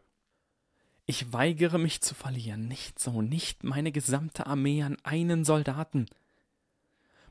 [1.10, 6.04] Ich weigere mich zu verlieren, nicht so, nicht meine gesamte Armee an einen Soldaten.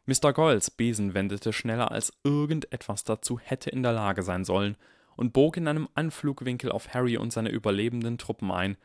[0.07, 0.34] Mr.
[0.34, 4.78] Goyles Besen wendete schneller als irgendetwas dazu hätte in der Lage sein sollen
[5.15, 8.78] und bog in einem Anflugwinkel auf Harry und seine überlebenden Truppen ein.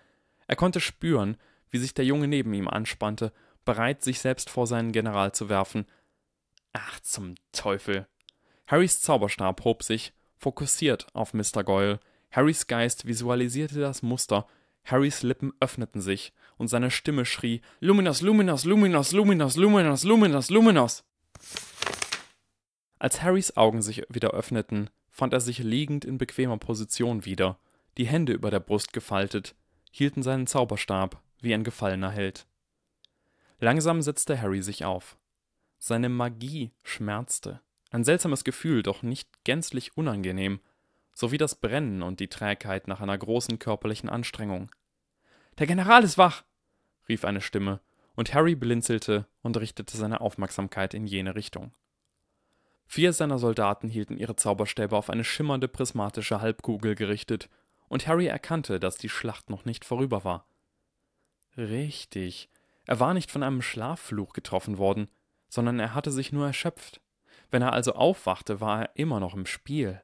[0.47, 1.39] Er konnte spüren,
[1.71, 3.33] wie sich der Junge neben ihm anspannte,
[3.65, 5.87] bereit, sich selbst vor seinen General zu werfen.
[6.75, 8.07] Ach, zum Teufel.
[8.67, 11.65] Harrys Zauberstab hob sich, fokussiert auf Mr.
[11.65, 11.99] Goyle.
[12.31, 14.47] Harrys Geist visualisierte das Muster.
[14.85, 21.05] Harrys Lippen öffneten sich und seine Stimme schrie: Luminos, Luminos, Luminos, Luminos, Luminos, Luminos, Luminos.
[22.99, 27.59] Als Harrys Augen sich wieder öffneten, fand er sich liegend in bequemer Position wieder,
[27.99, 29.55] die Hände über der Brust gefaltet,
[29.91, 32.47] hielten seinen Zauberstab wie ein gefallener Held.
[33.59, 35.17] Langsam setzte Harry sich auf.
[35.79, 37.61] Seine Magie schmerzte.
[37.91, 40.61] Ein seltsames Gefühl, doch nicht gänzlich unangenehm,
[41.13, 44.71] sowie das Brennen und die Trägheit nach einer großen körperlichen Anstrengung.
[45.59, 46.45] Der General ist wach,
[47.09, 47.81] rief eine Stimme,
[48.15, 51.73] und Harry blinzelte und richtete seine Aufmerksamkeit in jene Richtung.
[52.87, 57.49] Vier seiner Soldaten hielten ihre Zauberstäbe auf eine schimmernde prismatische Halbkugel gerichtet,
[57.89, 60.47] und Harry erkannte, dass die Schlacht noch nicht vorüber war.
[61.57, 62.49] Richtig,
[62.87, 65.09] er war nicht von einem Schlaffluch getroffen worden,
[65.49, 67.01] sondern er hatte sich nur erschöpft.
[67.51, 70.03] Wenn er also aufwachte, war er immer noch im Spiel.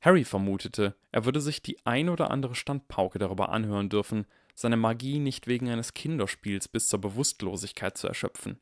[0.00, 5.18] Harry vermutete, er würde sich die ein oder andere Standpauke darüber anhören dürfen, seine Magie
[5.18, 8.58] nicht wegen eines Kinderspiels bis zur Bewusstlosigkeit zu erschöpfen.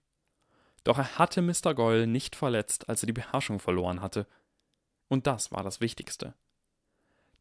[0.84, 1.74] Doch er hatte Mr.
[1.74, 4.26] Goyle nicht verletzt, als er die Beherrschung verloren hatte.
[5.09, 6.34] Und das war das Wichtigste.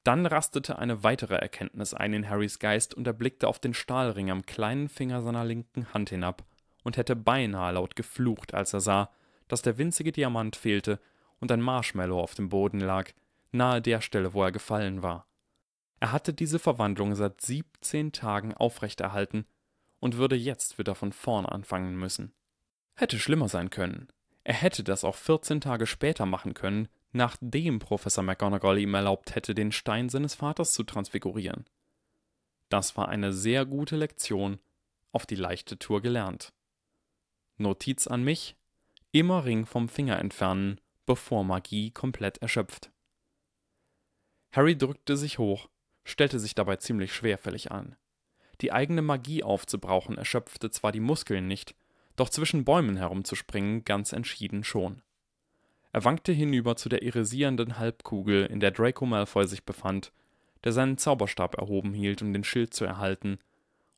[0.04, 4.32] Dann rastete eine weitere Erkenntnis ein in Harrys Geist und er blickte auf den Stahlring
[4.32, 6.46] am kleinen Finger seiner linken Hand hinab
[6.84, 9.10] und hätte beinahe laut geflucht, als er sah,
[9.48, 11.00] dass der winzige Diamant fehlte
[11.40, 13.12] und ein Marshmallow auf dem Boden lag,
[13.52, 15.28] nahe der Stelle, wo er gefallen war.
[16.00, 19.46] Er hatte diese Verwandlung seit 17 Tagen aufrechterhalten
[20.00, 22.34] und würde jetzt wieder von vorn anfangen müssen.
[22.96, 24.08] Hätte schlimmer sein können.
[24.44, 29.56] Er hätte das auch 14 Tage später machen können, nachdem Professor McGonagall ihm erlaubt hätte,
[29.56, 31.66] den Stein seines Vaters zu transfigurieren.
[32.70, 34.60] Das war eine sehr gute Lektion,
[35.12, 36.54] auf die leichte Tour gelernt.
[37.58, 38.56] Notiz an mich:
[39.12, 42.92] immer Ring vom Finger entfernen, bevor Magie komplett erschöpft.
[44.58, 45.70] Harry drückte sich hoch,
[46.04, 47.96] stellte sich dabei ziemlich schwerfällig an.
[48.62, 51.76] Die eigene Magie aufzubrauchen erschöpfte zwar die Muskeln nicht,
[52.16, 55.04] doch zwischen Bäumen herumzuspringen ganz entschieden schon.
[55.94, 60.12] Er wankte hinüber zu der irisierenden Halbkugel, in der Draco Malfoy sich befand,
[60.64, 63.38] der seinen Zauberstab erhoben hielt, um den Schild zu erhalten,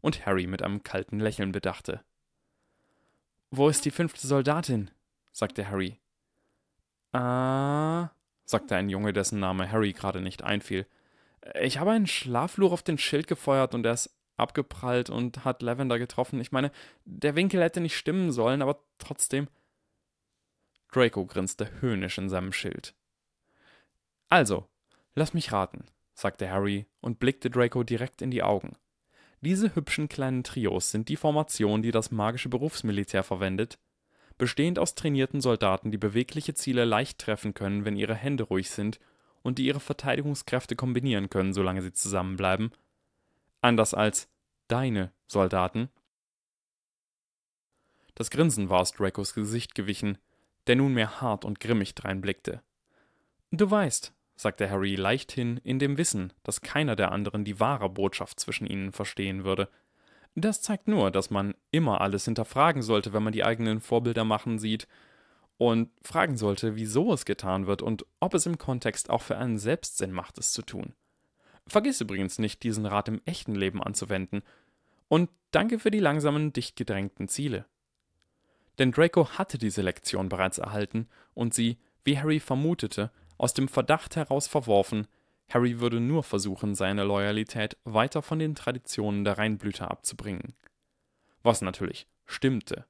[0.01, 2.03] und Harry mit einem kalten Lächeln bedachte.
[3.49, 4.91] Wo ist die fünfte Soldatin?
[5.32, 5.97] sagte Harry.
[7.14, 8.10] Ah,
[8.50, 10.88] sagte ein Junge, dessen Name Harry gerade nicht einfiel.
[11.62, 16.00] Ich habe einen Schlafluch auf den Schild gefeuert und er ist abgeprallt und hat Lavender
[16.00, 16.39] getroffen.
[16.39, 16.72] Ich meine,
[17.06, 19.47] der Winkel hätte nicht stimmen sollen, aber trotzdem.
[20.91, 22.95] Draco grinste höhnisch in seinem Schild.
[24.30, 24.68] Also,
[25.14, 28.76] lass mich raten, sagte Harry und blickte Draco direkt in die Augen.
[29.41, 33.78] Diese hübschen kleinen Trios sind die Formation, die das magische Berufsmilitär verwendet,
[34.40, 39.00] bestehend aus trainierten Soldaten, die bewegliche Ziele leicht treffen können, wenn ihre Hände ruhig sind
[39.44, 42.72] und die ihre Verteidigungskräfte kombinieren können, solange sie zusammenbleiben.
[43.62, 44.28] Anders als
[44.68, 45.90] deine Soldaten.
[48.16, 50.18] Das Grinsen war aus Dracos Gesicht gewichen,
[50.68, 52.62] der nunmehr hart und grimmig dreinblickte.
[53.52, 58.40] Du weißt, sagte Harry leichthin, in dem Wissen, dass keiner der anderen die wahre Botschaft
[58.40, 59.70] zwischen ihnen verstehen würde.
[60.36, 64.60] Das zeigt nur, dass man immer alles hinterfragen sollte, wenn man die eigenen Vorbilder machen
[64.60, 64.88] sieht,
[65.58, 69.58] und fragen sollte, wieso es getan wird und ob es im Kontext auch für einen
[69.58, 70.94] selbst Sinn macht, es zu tun.
[71.68, 74.42] Vergiss übrigens nicht, diesen Rat im echten Leben anzuwenden.
[75.10, 77.66] Und danke für die langsamen, dicht gedrängten Ziele.
[78.78, 84.16] Denn Draco hatte diese Lektion bereits erhalten und sie, wie Harry vermutete, aus dem Verdacht
[84.16, 85.08] heraus verworfen,
[85.50, 90.54] Harry würde nur versuchen, seine Loyalität weiter von den Traditionen der Reinblüter abzubringen.
[91.43, 92.86] Was natürlich stimmte.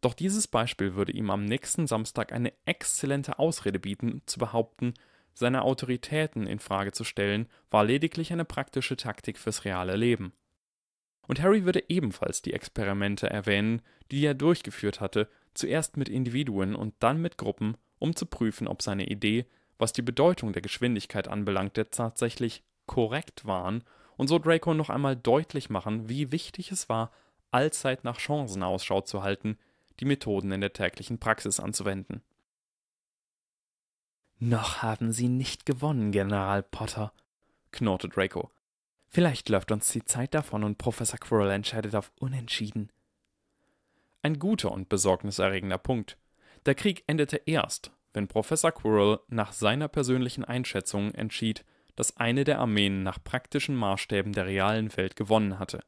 [0.00, 4.94] Doch dieses Beispiel würde ihm am nächsten Samstag eine exzellente Ausrede bieten, zu behaupten,
[5.34, 10.32] seine Autoritäten in Frage zu stellen, war lediglich eine praktische Taktik fürs reale Leben.
[11.26, 16.94] Und Harry würde ebenfalls die Experimente erwähnen, die er durchgeführt hatte, zuerst mit Individuen und
[17.00, 19.46] dann mit Gruppen, um zu prüfen, ob seine Idee,
[19.78, 23.84] was die Bedeutung der Geschwindigkeit anbelangte, tatsächlich korrekt waren
[24.16, 27.12] und so Draco noch einmal deutlich machen, wie wichtig es war,
[27.50, 29.58] allzeit nach Chancen Ausschau zu halten,
[30.00, 32.22] die Methoden in der täglichen Praxis anzuwenden.
[34.38, 37.12] Noch haben Sie nicht gewonnen, General Potter,
[37.72, 38.50] knurrte Draco.
[39.08, 42.92] Vielleicht läuft uns die Zeit davon und Professor Quirrell entscheidet auf Unentschieden.
[44.22, 46.18] Ein guter und besorgniserregender Punkt.
[46.66, 51.64] Der Krieg endete erst, wenn Professor Quirrell nach seiner persönlichen Einschätzung entschied,
[51.96, 55.80] dass eine der Armeen nach praktischen Maßstäben der realen Welt gewonnen hatte.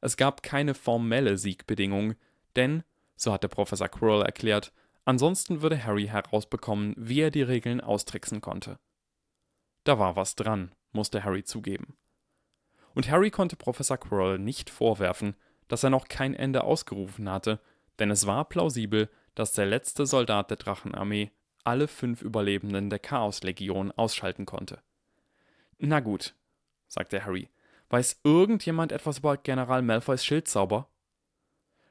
[0.00, 2.14] Es gab keine formelle Siegbedingung,
[2.56, 2.82] denn,
[3.16, 4.72] so hatte Professor Quirrell erklärt,
[5.04, 8.78] Ansonsten würde Harry herausbekommen, wie er die Regeln austricksen konnte.
[9.84, 11.96] Da war was dran, musste Harry zugeben.
[12.94, 15.34] Und Harry konnte Professor Quirrell nicht vorwerfen,
[15.68, 17.60] dass er noch kein Ende ausgerufen hatte,
[17.98, 19.08] denn es war plausibel,
[19.40, 21.30] dass der letzte Soldat der Drachenarmee
[21.64, 24.82] alle fünf Überlebenden der Chaoslegion ausschalten konnte.
[25.78, 26.34] Na gut,
[26.88, 27.48] sagte Harry.
[27.88, 30.90] Weiß irgendjemand etwas über General Malfoys Schildzauber?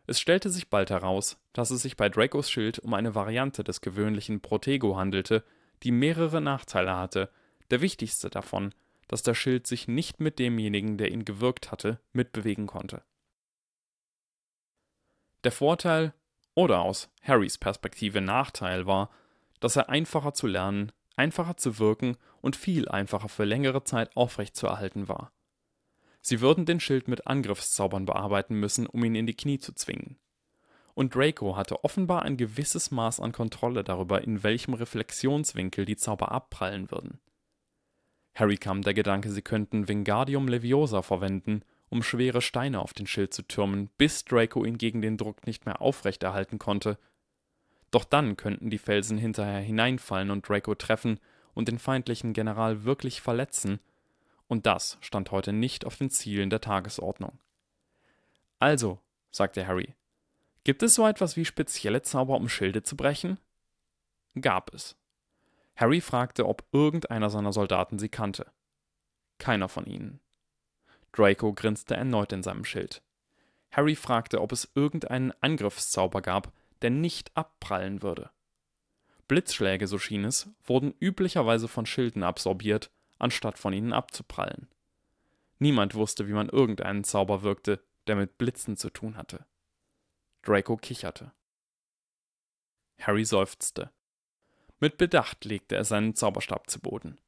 [0.06, 3.82] Es stellte sich bald heraus, dass es sich bei Dracos Schild um eine Variante des
[3.82, 5.44] gewöhnlichen Protego handelte,
[5.82, 7.32] die mehrere Nachteile hatte,
[7.72, 8.76] der wichtigste davon,
[9.08, 13.02] dass der Schild sich nicht mit demjenigen, der ihn gewirkt hatte, mitbewegen konnte.
[15.44, 16.14] Der Vorteil
[16.60, 19.10] oder aus Harrys Perspektive Nachteil war,
[19.62, 25.08] dass er einfacher zu lernen, einfacher zu wirken und viel einfacher für längere Zeit aufrechtzuerhalten
[25.08, 25.32] war.
[26.20, 30.18] Sie würden den Schild mit Angriffszaubern bearbeiten müssen, um ihn in die Knie zu zwingen.
[30.96, 36.34] Und Draco hatte offenbar ein gewisses Maß an Kontrolle darüber, in welchem Reflexionswinkel die Zauber
[36.34, 37.22] abprallen würden.
[38.36, 43.34] Harry kam der Gedanke, sie könnten Wingardium Leviosa verwenden, um schwere Steine auf den Schild
[43.34, 46.98] zu türmen, bis Draco ihn gegen den Druck nicht mehr aufrechterhalten konnte.
[47.92, 51.20] Doch dann könnten die Felsen hinterher hineinfallen und Draco treffen
[51.54, 53.80] und den feindlichen General wirklich verletzen,
[54.48, 57.40] und das stand heute nicht auf den Zielen der Tagesordnung.
[58.58, 59.00] Also,
[59.32, 59.94] sagte Harry,
[60.64, 63.40] gibt es so etwas wie spezielle Zauber, um Schilde zu brechen?
[64.42, 64.98] Gab es.
[65.76, 68.52] Harry fragte, ob irgendeiner seiner Soldaten sie kannte.
[69.38, 70.20] Keiner von ihnen.
[71.12, 73.02] Draco grinste erneut in seinem Schild.
[73.72, 76.52] Harry fragte, ob es irgendeinen Angriffszauber gab,
[76.82, 78.30] der nicht abprallen würde.
[79.28, 84.68] Blitzschläge, so schien es, wurden üblicherweise von Schilden absorbiert, anstatt von ihnen abzuprallen.
[85.60, 89.46] Niemand wusste, wie man irgendeinen Zauber wirkte, der mit Blitzen zu tun hatte.
[90.42, 91.32] Draco kicherte.
[93.00, 93.92] Harry seufzte.
[94.80, 97.20] Mit Bedacht legte er seinen Zauberstab zu Boden.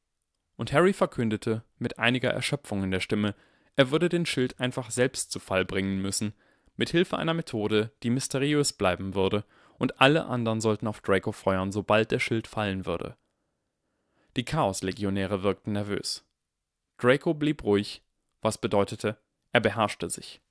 [0.55, 3.35] Und Harry verkündete, mit einiger Erschöpfung in der Stimme,
[3.81, 6.33] er würde den Schild einfach selbst zu Fall bringen müssen,
[6.75, 9.43] mit Hilfe einer Methode, die mysteriös bleiben würde,
[9.79, 13.17] und alle anderen sollten auf Draco feuern, sobald der Schild fallen würde.
[14.35, 16.23] Die Chaos-Legionäre wirkten nervös.
[16.99, 18.03] Draco blieb ruhig,
[18.43, 19.17] was bedeutete,
[19.51, 20.41] er beherrschte sich.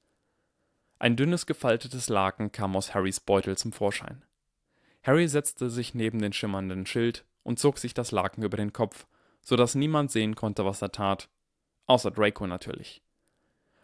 [0.98, 4.24] Ein dünnes gefaltetes Laken kam aus Harrys Beutel zum Vorschein.
[5.04, 9.06] Harry setzte sich neben den schimmernden Schild und zog sich das Laken über den Kopf,
[9.40, 11.28] so dass niemand sehen konnte, was er tat,
[11.86, 13.04] außer Draco natürlich.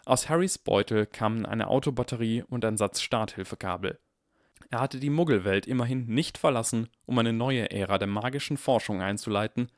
[0.06, 3.98] Aus Harrys Beutel kamen eine Autobatterie und ein Satz Starthilfekabel.
[4.70, 9.68] Er hatte die Muggelwelt immerhin nicht verlassen, um eine neue Ära der magischen Forschung einzuleiten,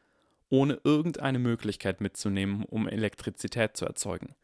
[0.51, 4.35] ohne irgendeine Möglichkeit mitzunehmen, um Elektrizität zu erzeugen.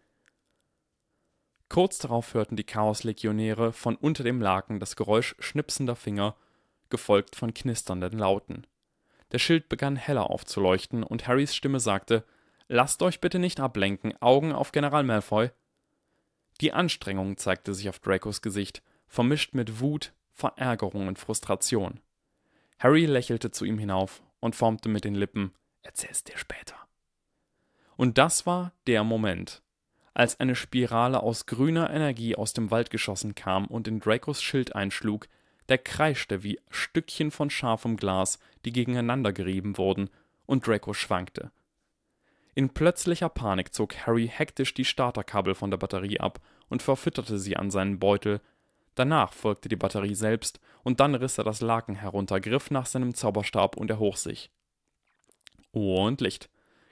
[1.69, 6.35] Kurz darauf hörten die Chaoslegionäre von unter dem Laken das Geräusch schnipsender Finger,
[6.89, 8.67] gefolgt von knisternden Lauten.
[9.33, 12.25] Der Schild begann heller aufzuleuchten und Harrys Stimme sagte:
[12.69, 15.51] Lasst euch bitte nicht ablenken, Augen auf General Malfoy.
[16.61, 22.01] Die Anstrengung zeigte sich auf Dracos Gesicht, vermischt mit Wut, Verärgerung und Frustration.
[22.79, 25.53] Harry lächelte zu ihm hinauf und formte mit den Lippen
[25.83, 26.77] Erzähl's dir später.
[27.97, 29.63] Und das war der Moment,
[30.15, 34.75] als eine Spirale aus grüner Energie aus dem Wald geschossen kam und in Dracos Schild
[34.75, 35.29] einschlug,
[35.69, 40.11] der kreischte wie Stückchen von scharfem Glas, die gegeneinander gerieben wurden,
[40.47, 41.51] und Draco schwankte.
[42.55, 47.57] In plötzlicher Panik zog Harry hektisch die Starterkabel von der Batterie ab und verfütterte sie
[47.57, 48.41] an seinen Beutel.
[48.95, 53.15] Danach folgte die Batterie selbst, und dann riss er das Laken herunter, griff nach seinem
[53.15, 54.53] Zauberstab und erhob sich.
[55.73, 56.49] Und Licht,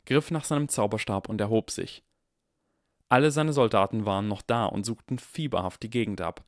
[0.06, 2.02] griff nach seinem Zauberstab und erhob sich.
[3.08, 6.44] Alle seine Soldaten waren noch da und suchten fieberhaft die Gegend ab.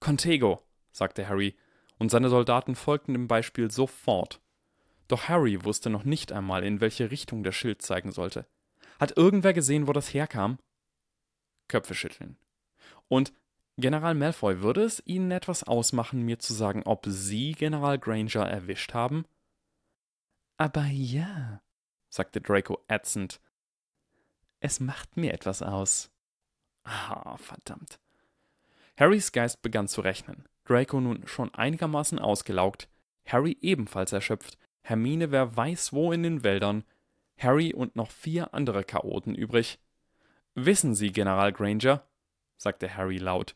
[0.00, 1.54] Contego, sagte Harry,
[1.98, 4.40] und seine Soldaten folgten dem Beispiel sofort.
[5.12, 8.46] Doch Harry wusste noch nicht einmal, in welche Richtung der Schild zeigen sollte.
[8.98, 10.58] Hat irgendwer gesehen, wo das herkam?
[11.68, 12.38] Köpfe schütteln.
[13.08, 13.34] Und
[13.76, 18.94] General Malfoy, würde es Ihnen etwas ausmachen, mir zu sagen, ob Sie General Granger erwischt
[18.94, 19.26] haben?
[20.56, 21.60] Aber ja,
[22.08, 23.38] sagte Draco ätzend.
[24.60, 26.10] Es macht mir etwas aus.
[26.84, 28.00] Ah, verdammt.
[28.96, 30.48] Harrys Geist begann zu rechnen.
[30.64, 32.88] Draco nun schon einigermaßen ausgelaugt,
[33.26, 36.84] Harry ebenfalls erschöpft, Hermine wer weiß wo in den Wäldern,
[37.38, 39.78] Harry und noch vier andere Chaoten übrig.
[40.54, 42.06] Wissen Sie, General Granger,
[42.56, 43.54] sagte Harry laut,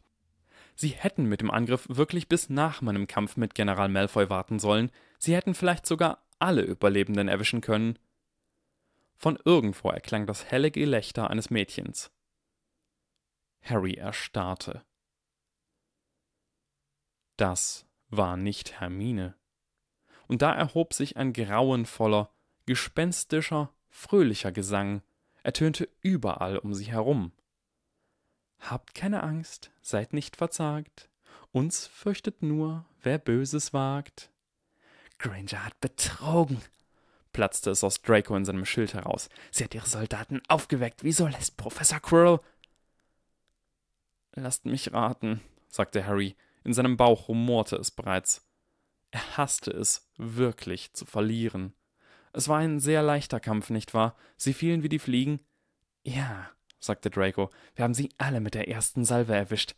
[0.74, 4.90] Sie hätten mit dem Angriff wirklich bis nach meinem Kampf mit General Malfoy warten sollen,
[5.18, 7.98] Sie hätten vielleicht sogar alle Überlebenden erwischen können.
[9.16, 12.10] Von irgendwo erklang das helle Gelächter eines Mädchens.
[13.62, 14.84] Harry erstarrte.
[17.36, 19.34] Das war nicht Hermine.
[20.28, 22.30] Und da erhob sich ein grauenvoller,
[22.66, 25.02] gespenstischer, fröhlicher Gesang,
[25.42, 27.32] ertönte überall um sie herum.
[28.58, 31.08] Habt keine Angst, seid nicht verzagt,
[31.52, 34.30] uns fürchtet nur, wer Böses wagt.
[35.18, 36.60] Granger hat betrogen,
[37.32, 39.28] platzte es aus Draco in seinem Schild heraus.
[39.50, 41.04] Sie hat ihre Soldaten aufgeweckt.
[41.04, 42.40] Wieso lässt Professor Quirrell?
[44.32, 46.36] Lasst mich raten, sagte Harry.
[46.64, 48.45] In seinem Bauch rumorte es bereits.
[49.10, 51.74] Er hasste es, wirklich zu verlieren.
[52.32, 54.16] Es war ein sehr leichter Kampf, nicht wahr?
[54.36, 55.40] Sie fielen wie die Fliegen.
[56.02, 59.74] Ja, sagte Draco, wir haben sie alle mit der ersten Salve erwischt.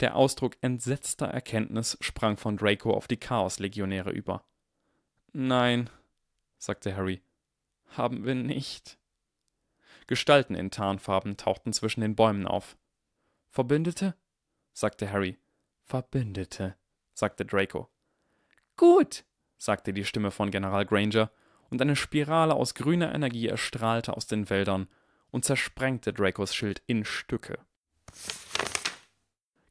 [0.00, 4.44] Der Ausdruck entsetzter Erkenntnis sprang von Draco auf die Chaoslegionäre über.
[5.32, 5.88] Nein,
[6.58, 7.22] sagte Harry,
[7.90, 8.98] haben wir nicht.
[10.06, 12.76] Gestalten in Tarnfarben tauchten zwischen den Bäumen auf.
[13.50, 14.16] Verbündete?
[14.72, 15.38] sagte Harry.
[15.84, 16.76] Verbündete,
[17.14, 17.91] sagte Draco.
[18.76, 19.24] Gut,
[19.58, 21.30] sagte die Stimme von General Granger,
[21.70, 24.88] und eine Spirale aus grüner Energie erstrahlte aus den Wäldern
[25.30, 27.58] und zersprengte Dracos Schild in Stücke.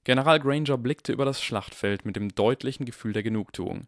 [0.03, 3.87] General Granger blickte über das Schlachtfeld mit dem deutlichen Gefühl der Genugtuung.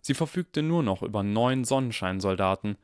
[0.00, 2.76] Sie verfügte nur noch über neun Sonnenscheinsoldaten,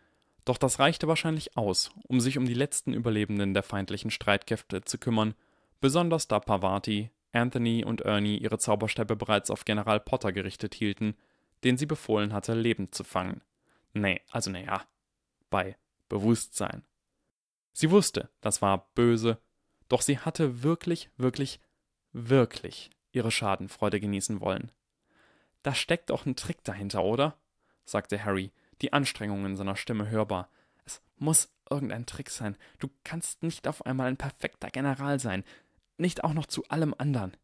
[0.44, 4.98] doch das reichte wahrscheinlich aus, um sich um die letzten Überlebenden der feindlichen Streitkräfte zu
[4.98, 5.34] kümmern,
[5.80, 11.16] besonders da Pavati, Anthony und Ernie ihre Zauberstäbe bereits auf General Potter gerichtet hielten,
[11.64, 13.42] den sie befohlen hatte, lebend zu fangen.
[13.92, 14.84] Nee, also naja,
[15.50, 15.76] bei
[16.08, 16.84] Bewusstsein.
[17.72, 19.38] Sie wusste, das war böse,
[19.88, 21.60] doch sie hatte wirklich, wirklich,
[22.12, 24.70] wirklich ihre Schadenfreude genießen wollen.
[25.62, 27.36] Da steckt doch ein Trick dahinter, oder?
[27.84, 30.48] sagte Harry, die Anstrengung in seiner Stimme hörbar.
[30.84, 32.56] Es muss irgendein Trick sein.
[32.78, 35.44] Du kannst nicht auf einmal ein perfekter General sein.
[35.98, 37.36] Nicht auch noch zu allem anderen.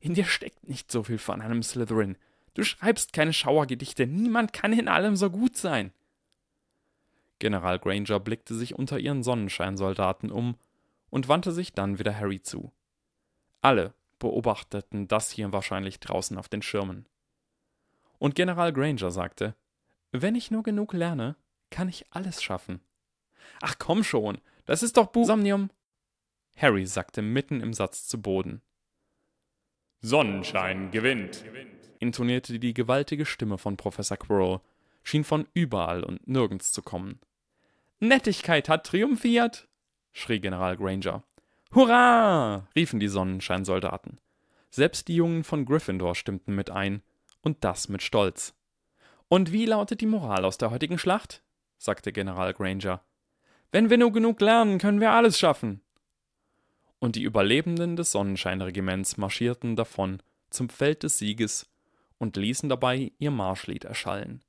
[0.00, 2.18] In dir steckt nicht so viel von einem Slytherin.
[2.54, 4.06] Du schreibst keine Schauergedichte.
[4.06, 5.92] Niemand kann in allem so gut sein.
[7.38, 10.56] General Granger blickte sich unter ihren Sonnenscheinsoldaten um
[11.10, 12.72] und wandte sich dann wieder Harry zu.
[13.60, 17.06] Alle beobachteten das hier wahrscheinlich draußen auf den Schirmen.
[18.18, 19.56] Und General Granger sagte,
[20.12, 21.36] wenn ich nur genug lerne,
[21.70, 22.80] kann ich alles schaffen.
[23.60, 25.70] Ach komm schon, das ist doch Bu Somnium.
[26.56, 28.62] Harry sackte mitten im Satz zu Boden.
[30.04, 31.44] Sonnenschein gewinnt,
[32.00, 34.58] intonierte die gewaltige Stimme von Professor Quirrell,
[35.04, 37.20] schien von überall und nirgends zu kommen.
[38.00, 39.68] Nettigkeit hat triumphiert,
[40.10, 41.22] schrie General Granger.
[41.72, 42.66] Hurra!
[42.74, 44.20] riefen die Sonnenscheinsoldaten.
[44.70, 47.02] Selbst die Jungen von Gryffindor stimmten mit ein,
[47.40, 48.54] und das mit Stolz.
[49.28, 51.44] Und wie lautet die Moral aus der heutigen Schlacht?
[51.78, 53.04] sagte General Granger.
[53.70, 55.80] Wenn wir nur genug lernen, können wir alles schaffen.
[57.02, 61.68] Und die Überlebenden des Sonnenscheinregiments marschierten davon zum Feld des Sieges
[62.18, 64.44] und ließen dabei ihr Marschlied erschallen.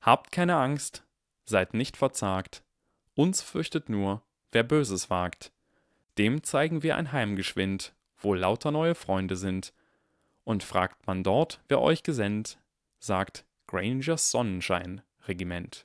[0.00, 1.02] Habt keine Angst,
[1.44, 2.62] seid nicht verzagt,
[3.16, 4.22] uns fürchtet nur,
[4.52, 5.50] wer Böses wagt.
[6.18, 9.74] Dem zeigen wir ein Heim geschwind, wo lauter neue Freunde sind.
[10.44, 12.60] Und fragt man dort, wer euch gesendet,
[13.00, 15.84] sagt Grangers Sonnenschein Regiment.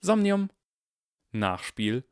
[0.00, 0.50] Somnium.
[1.30, 2.02] Nachspiel.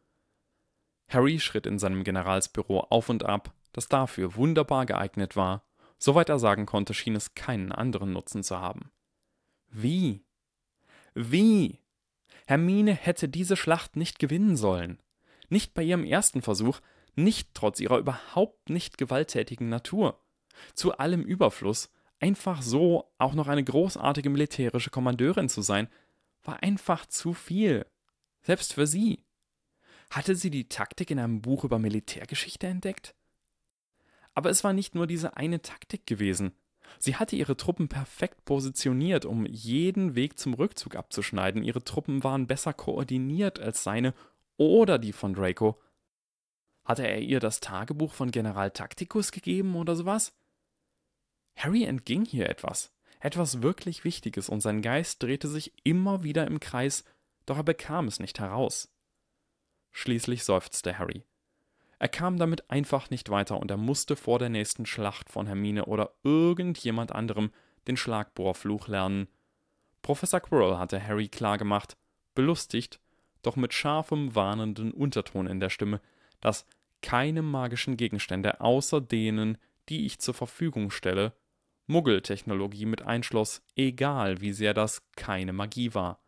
[1.08, 5.64] Harry schritt in seinem Generalsbüro auf und ab, das dafür wunderbar geeignet war,
[6.04, 8.90] Soweit er sagen konnte, schien es keinen anderen Nutzen zu haben.
[9.70, 10.22] Wie?
[11.14, 11.80] Wie?
[12.46, 15.00] Hermine hätte diese Schlacht nicht gewinnen sollen.
[15.48, 16.80] Nicht bei ihrem ersten Versuch,
[17.14, 20.20] nicht trotz ihrer überhaupt nicht gewalttätigen Natur.
[20.74, 21.90] Zu allem Überfluss,
[22.20, 25.88] einfach so auch noch eine großartige militärische Kommandeurin zu sein,
[26.42, 27.86] war einfach zu viel.
[28.42, 29.24] Selbst für sie.
[30.14, 33.16] Hatte sie die Taktik in einem Buch über Militärgeschichte entdeckt?
[34.32, 36.52] Aber es war nicht nur diese eine Taktik gewesen.
[37.00, 41.64] Sie hatte ihre Truppen perfekt positioniert, um jeden Weg zum Rückzug abzuschneiden.
[41.64, 44.14] Ihre Truppen waren besser koordiniert als seine
[44.56, 45.82] oder die von Draco.
[46.84, 50.32] Hatte er ihr das Tagebuch von General Tacticus gegeben oder sowas?
[51.56, 56.60] Harry entging hier etwas, etwas wirklich Wichtiges, und sein Geist drehte sich immer wieder im
[56.60, 57.02] Kreis,
[57.46, 58.93] doch er bekam es nicht heraus.
[59.96, 61.24] Schließlich seufzte Harry.
[62.00, 65.84] Er kam damit einfach nicht weiter und er musste vor der nächsten Schlacht von Hermine
[65.84, 67.52] oder irgendjemand anderem
[67.86, 69.28] den Schlagbohrfluch lernen.
[70.02, 71.96] Professor Quirrell hatte Harry klargemacht,
[72.34, 73.00] belustigt,
[73.42, 76.00] doch mit scharfem, warnenden Unterton in der Stimme,
[76.40, 76.66] dass
[77.00, 81.34] keine magischen Gegenstände außer denen, die ich zur Verfügung stelle,
[81.86, 86.20] Muggeltechnologie mit einschloss, egal wie sehr das keine Magie war.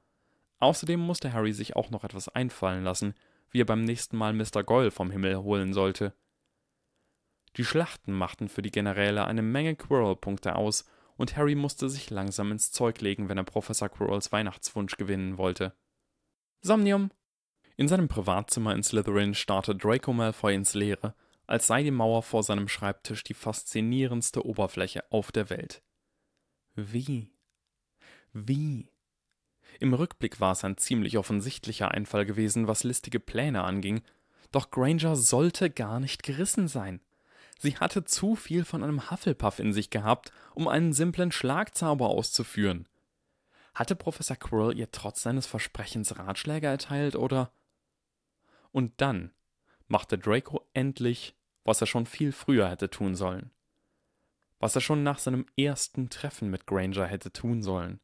[0.61, 3.15] Außerdem musste Harry sich auch noch etwas einfallen lassen,
[3.51, 4.63] wie er beim nächsten Mal Mr.
[4.65, 6.15] Goyle vom Himmel holen sollte.
[7.57, 10.85] Die Schlachten machten für die Generäle eine Menge Quirrell-Punkte aus,
[11.17, 15.75] und Harry musste sich langsam ins Zeug legen, wenn er Professor Quirrells Weihnachtswunsch gewinnen wollte.
[16.61, 17.11] Somnium!
[17.77, 21.15] In seinem Privatzimmer in Slytherin starrte Draco Malfoy ins Leere,
[21.47, 25.83] als sei die Mauer vor seinem Schreibtisch die faszinierendste Oberfläche auf der Welt.
[26.75, 27.33] Wie?
[28.33, 28.91] Wie?
[29.81, 34.03] Im Rückblick war es ein ziemlich offensichtlicher Einfall gewesen, was listige Pläne anging,
[34.53, 37.01] doch Granger sollte gar nicht gerissen sein.
[37.59, 42.89] Sie hatte zu viel von einem Hufflepuff in sich gehabt, um einen simplen Schlagzauber auszuführen.
[43.75, 47.51] Hatte Professor Quirrell ihr trotz seines Versprechens Ratschläge erteilt oder?
[48.73, 49.33] Und dann
[49.89, 53.51] machte Draco endlich, was er schon viel früher hätte tun sollen.
[54.59, 58.01] Was er schon nach seinem ersten Treffen mit Granger hätte tun sollen.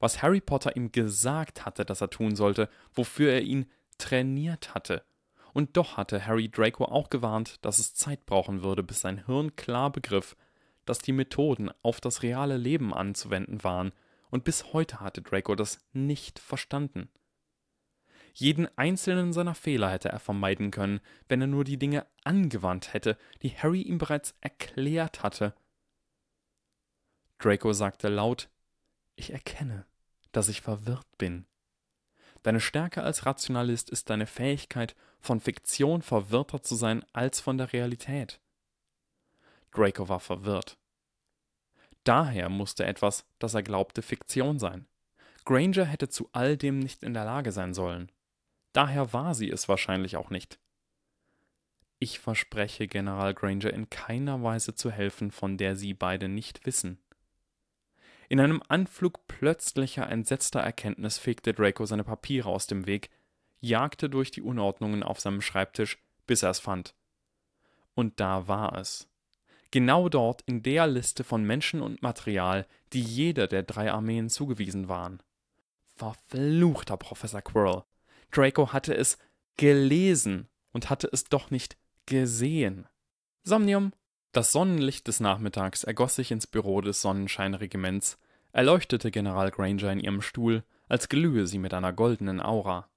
[0.00, 3.66] Was Harry Potter ihm gesagt hatte, dass er tun sollte, wofür er ihn
[3.98, 5.04] trainiert hatte
[5.52, 9.56] und doch hatte Harry Draco auch gewarnt, dass es Zeit brauchen würde, bis sein Hirn
[9.56, 10.36] klar begriff,
[10.84, 13.92] dass die Methoden auf das reale Leben anzuwenden waren,
[14.30, 17.08] und bis heute hatte Draco das nicht verstanden.
[18.32, 23.18] Jeden einzelnen seiner Fehler hätte er vermeiden können, wenn er nur die Dinge angewandt hätte,
[23.42, 25.52] die Harry ihm bereits erklärt hatte.
[27.40, 28.48] Draco sagte laut
[29.20, 29.84] Ich erkenne,
[30.32, 31.44] dass ich verwirrt bin.
[32.42, 37.70] Deine Stärke als Rationalist ist deine Fähigkeit, von Fiktion verwirrter zu sein als von der
[37.74, 38.40] Realität.
[39.72, 40.78] Draco war verwirrt.
[42.04, 44.86] Daher musste etwas, das er glaubte, Fiktion sein.
[45.44, 48.10] Granger hätte zu all dem nicht in der Lage sein sollen.
[48.72, 50.58] Daher war sie es wahrscheinlich auch nicht.
[51.98, 57.02] Ich verspreche General Granger in keiner Weise zu helfen, von der Sie beide nicht wissen.
[58.30, 63.10] In einem Anflug plötzlicher, entsetzter Erkenntnis fegte Draco seine Papiere aus dem Weg,
[63.60, 66.94] jagte durch die Unordnungen auf seinem Schreibtisch, bis er es fand.
[67.94, 69.08] Und da war es.
[69.72, 74.88] Genau dort in der Liste von Menschen und Material, die jeder der drei Armeen zugewiesen
[74.88, 75.20] waren.
[75.96, 77.82] Verfluchter Professor Quirrell.
[78.30, 79.18] Draco hatte es
[79.56, 81.76] gelesen und hatte es doch nicht
[82.06, 82.86] gesehen.
[83.42, 83.92] Somnium,
[84.32, 88.18] das Sonnenlicht des Nachmittags ergoss sich ins Büro des Sonnenscheinregiments,
[88.52, 92.88] erleuchtete General Granger in ihrem Stuhl, als glühe sie mit einer goldenen Aura.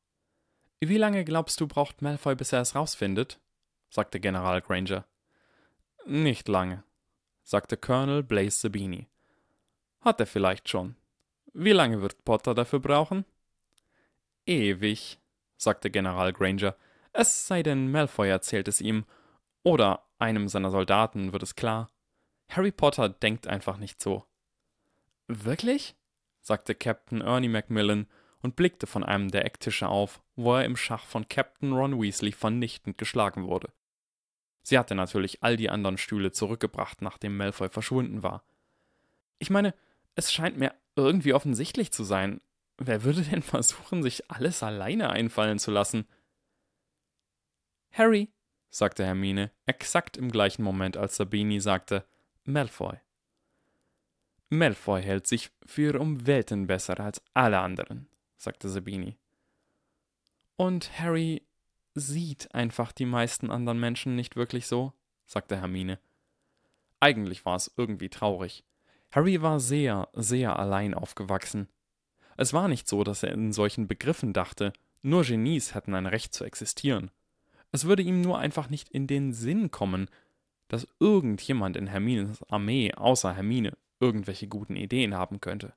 [0.80, 3.40] Wie lange glaubst du, braucht Malfoy, bis er es rausfindet?
[3.90, 5.06] sagte General Granger.
[6.06, 6.84] Nicht lange,
[7.44, 9.08] sagte Colonel Blaze Sabini.
[10.02, 10.96] Hat er vielleicht schon.
[11.54, 13.26] Wie lange wird Potter dafür brauchen?
[14.46, 15.20] Ewig,
[15.56, 16.76] sagte General Granger,
[17.14, 19.06] es sei denn, Malfoy erzählt es ihm,
[19.62, 21.90] oder einem seiner Soldaten wird es klar.
[22.50, 24.26] Harry Potter denkt einfach nicht so.
[25.28, 25.96] Wirklich?
[26.42, 28.08] sagte Captain Ernie Macmillan
[28.42, 32.34] und blickte von einem der Ecktische auf, wo er im Schach von Captain Ron Weasley
[32.34, 33.72] vernichtend geschlagen wurde.
[34.62, 38.44] Sie hatte natürlich all die anderen Stühle zurückgebracht, nachdem Malfoy verschwunden war.
[39.40, 39.74] Ich meine,
[40.16, 42.42] es scheint mir irgendwie offensichtlich zu sein.
[42.78, 46.08] Wer würde denn versuchen, sich alles alleine einfallen zu lassen?
[47.92, 48.32] Harry,
[48.74, 52.04] sagte Hermine, exakt im gleichen Moment, als Sabini sagte
[52.44, 52.98] Malfoy.
[54.50, 59.16] Malfoy hält sich für um Welten besser als alle anderen, sagte Sabini.
[60.56, 61.44] Und Harry
[61.94, 64.92] sieht einfach die meisten anderen Menschen nicht wirklich so,
[65.28, 66.00] sagte Hermine.
[67.00, 68.64] Eigentlich war es irgendwie traurig.
[69.12, 71.68] Harry war sehr, sehr allein aufgewachsen.
[72.38, 76.34] Es war nicht so, dass er in solchen Begriffen dachte, nur Genies hätten ein Recht
[76.34, 77.12] zu existieren.
[77.74, 80.08] Es würde ihm nur einfach nicht in den Sinn kommen,
[80.68, 85.74] dass irgendjemand in Hermines Armee außer Hermine irgendwelche guten Ideen haben könnte.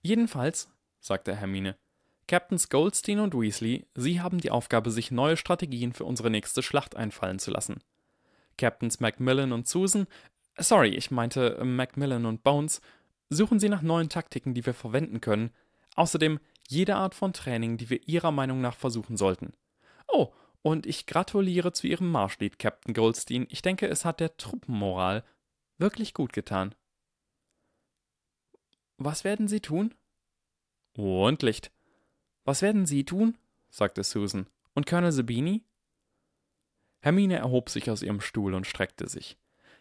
[0.00, 1.76] Jedenfalls, sagte Hermine,
[2.28, 6.94] Captains Goldstein und Weasley, Sie haben die Aufgabe, sich neue Strategien für unsere nächste Schlacht
[6.94, 7.80] einfallen zu lassen.
[8.56, 10.06] Captains Macmillan und Susan,
[10.56, 12.80] sorry, ich meinte äh, Macmillan und Bones,
[13.28, 15.50] suchen Sie nach neuen Taktiken, die wir verwenden können.
[15.96, 19.52] Außerdem jede Art von Training, die wir Ihrer Meinung nach versuchen sollten.
[20.06, 23.46] Oh, und ich gratuliere zu Ihrem Marschlied, Captain Goldstein.
[23.50, 25.24] Ich denke, es hat der Truppenmoral
[25.78, 26.74] wirklich gut getan.
[28.98, 29.94] Was werden Sie tun?
[30.92, 31.72] Und Licht.
[32.44, 33.38] Was werden Sie tun?
[33.70, 34.46] sagte Susan.
[34.74, 35.64] Und Colonel Sabini?
[37.00, 39.38] Hermine erhob sich aus ihrem Stuhl und streckte sich.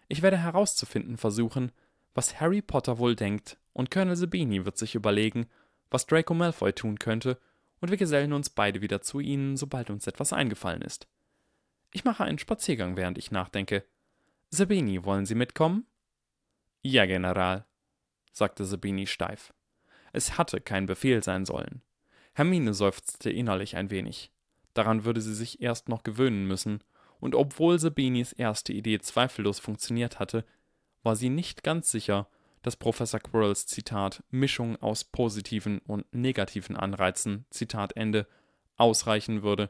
[0.07, 1.71] Ich werde herauszufinden versuchen,
[2.13, 5.47] was Harry Potter wohl denkt, und Colonel Sabini wird sich überlegen,
[5.89, 7.39] was Draco Malfoy tun könnte,
[7.82, 11.07] und wir gesellen uns beide wieder zu ihnen, sobald uns etwas eingefallen ist.
[11.91, 13.86] Ich mache einen Spaziergang, während ich nachdenke.
[14.49, 15.86] Sabini, wollen Sie mitkommen?
[16.82, 17.65] Ja, General,
[18.32, 19.53] sagte Sabini steif.
[20.13, 21.82] Es hatte kein Befehl sein sollen.
[22.34, 24.32] Hermine seufzte innerlich ein wenig.
[24.73, 26.84] Daran würde sie sich erst noch gewöhnen müssen,
[27.19, 30.45] und obwohl Sabinis erste Idee zweifellos funktioniert hatte,
[31.03, 32.30] war sie nicht ganz sicher,
[32.62, 38.28] dass Professor Quirrells Zitat Mischung aus positiven und negativen Anreizen Zitat Ende
[38.76, 39.70] ausreichen würde,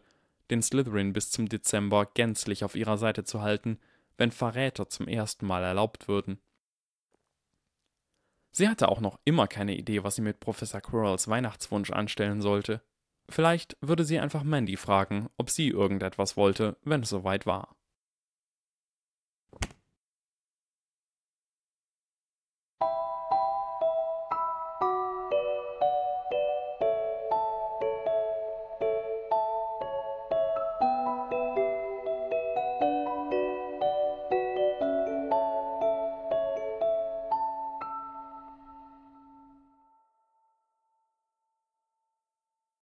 [0.50, 3.80] den Slytherin bis zum Dezember gänzlich auf ihrer Seite zu halten,
[4.18, 6.40] wenn Verräter zum ersten Mal erlaubt würden.
[8.52, 12.82] Sie hatte auch noch immer keine Idee, was sie mit Professor Quirrells Weihnachtswunsch anstellen sollte.
[13.30, 17.79] Vielleicht würde sie einfach Mandy fragen, ob sie irgendetwas wollte, wenn es soweit war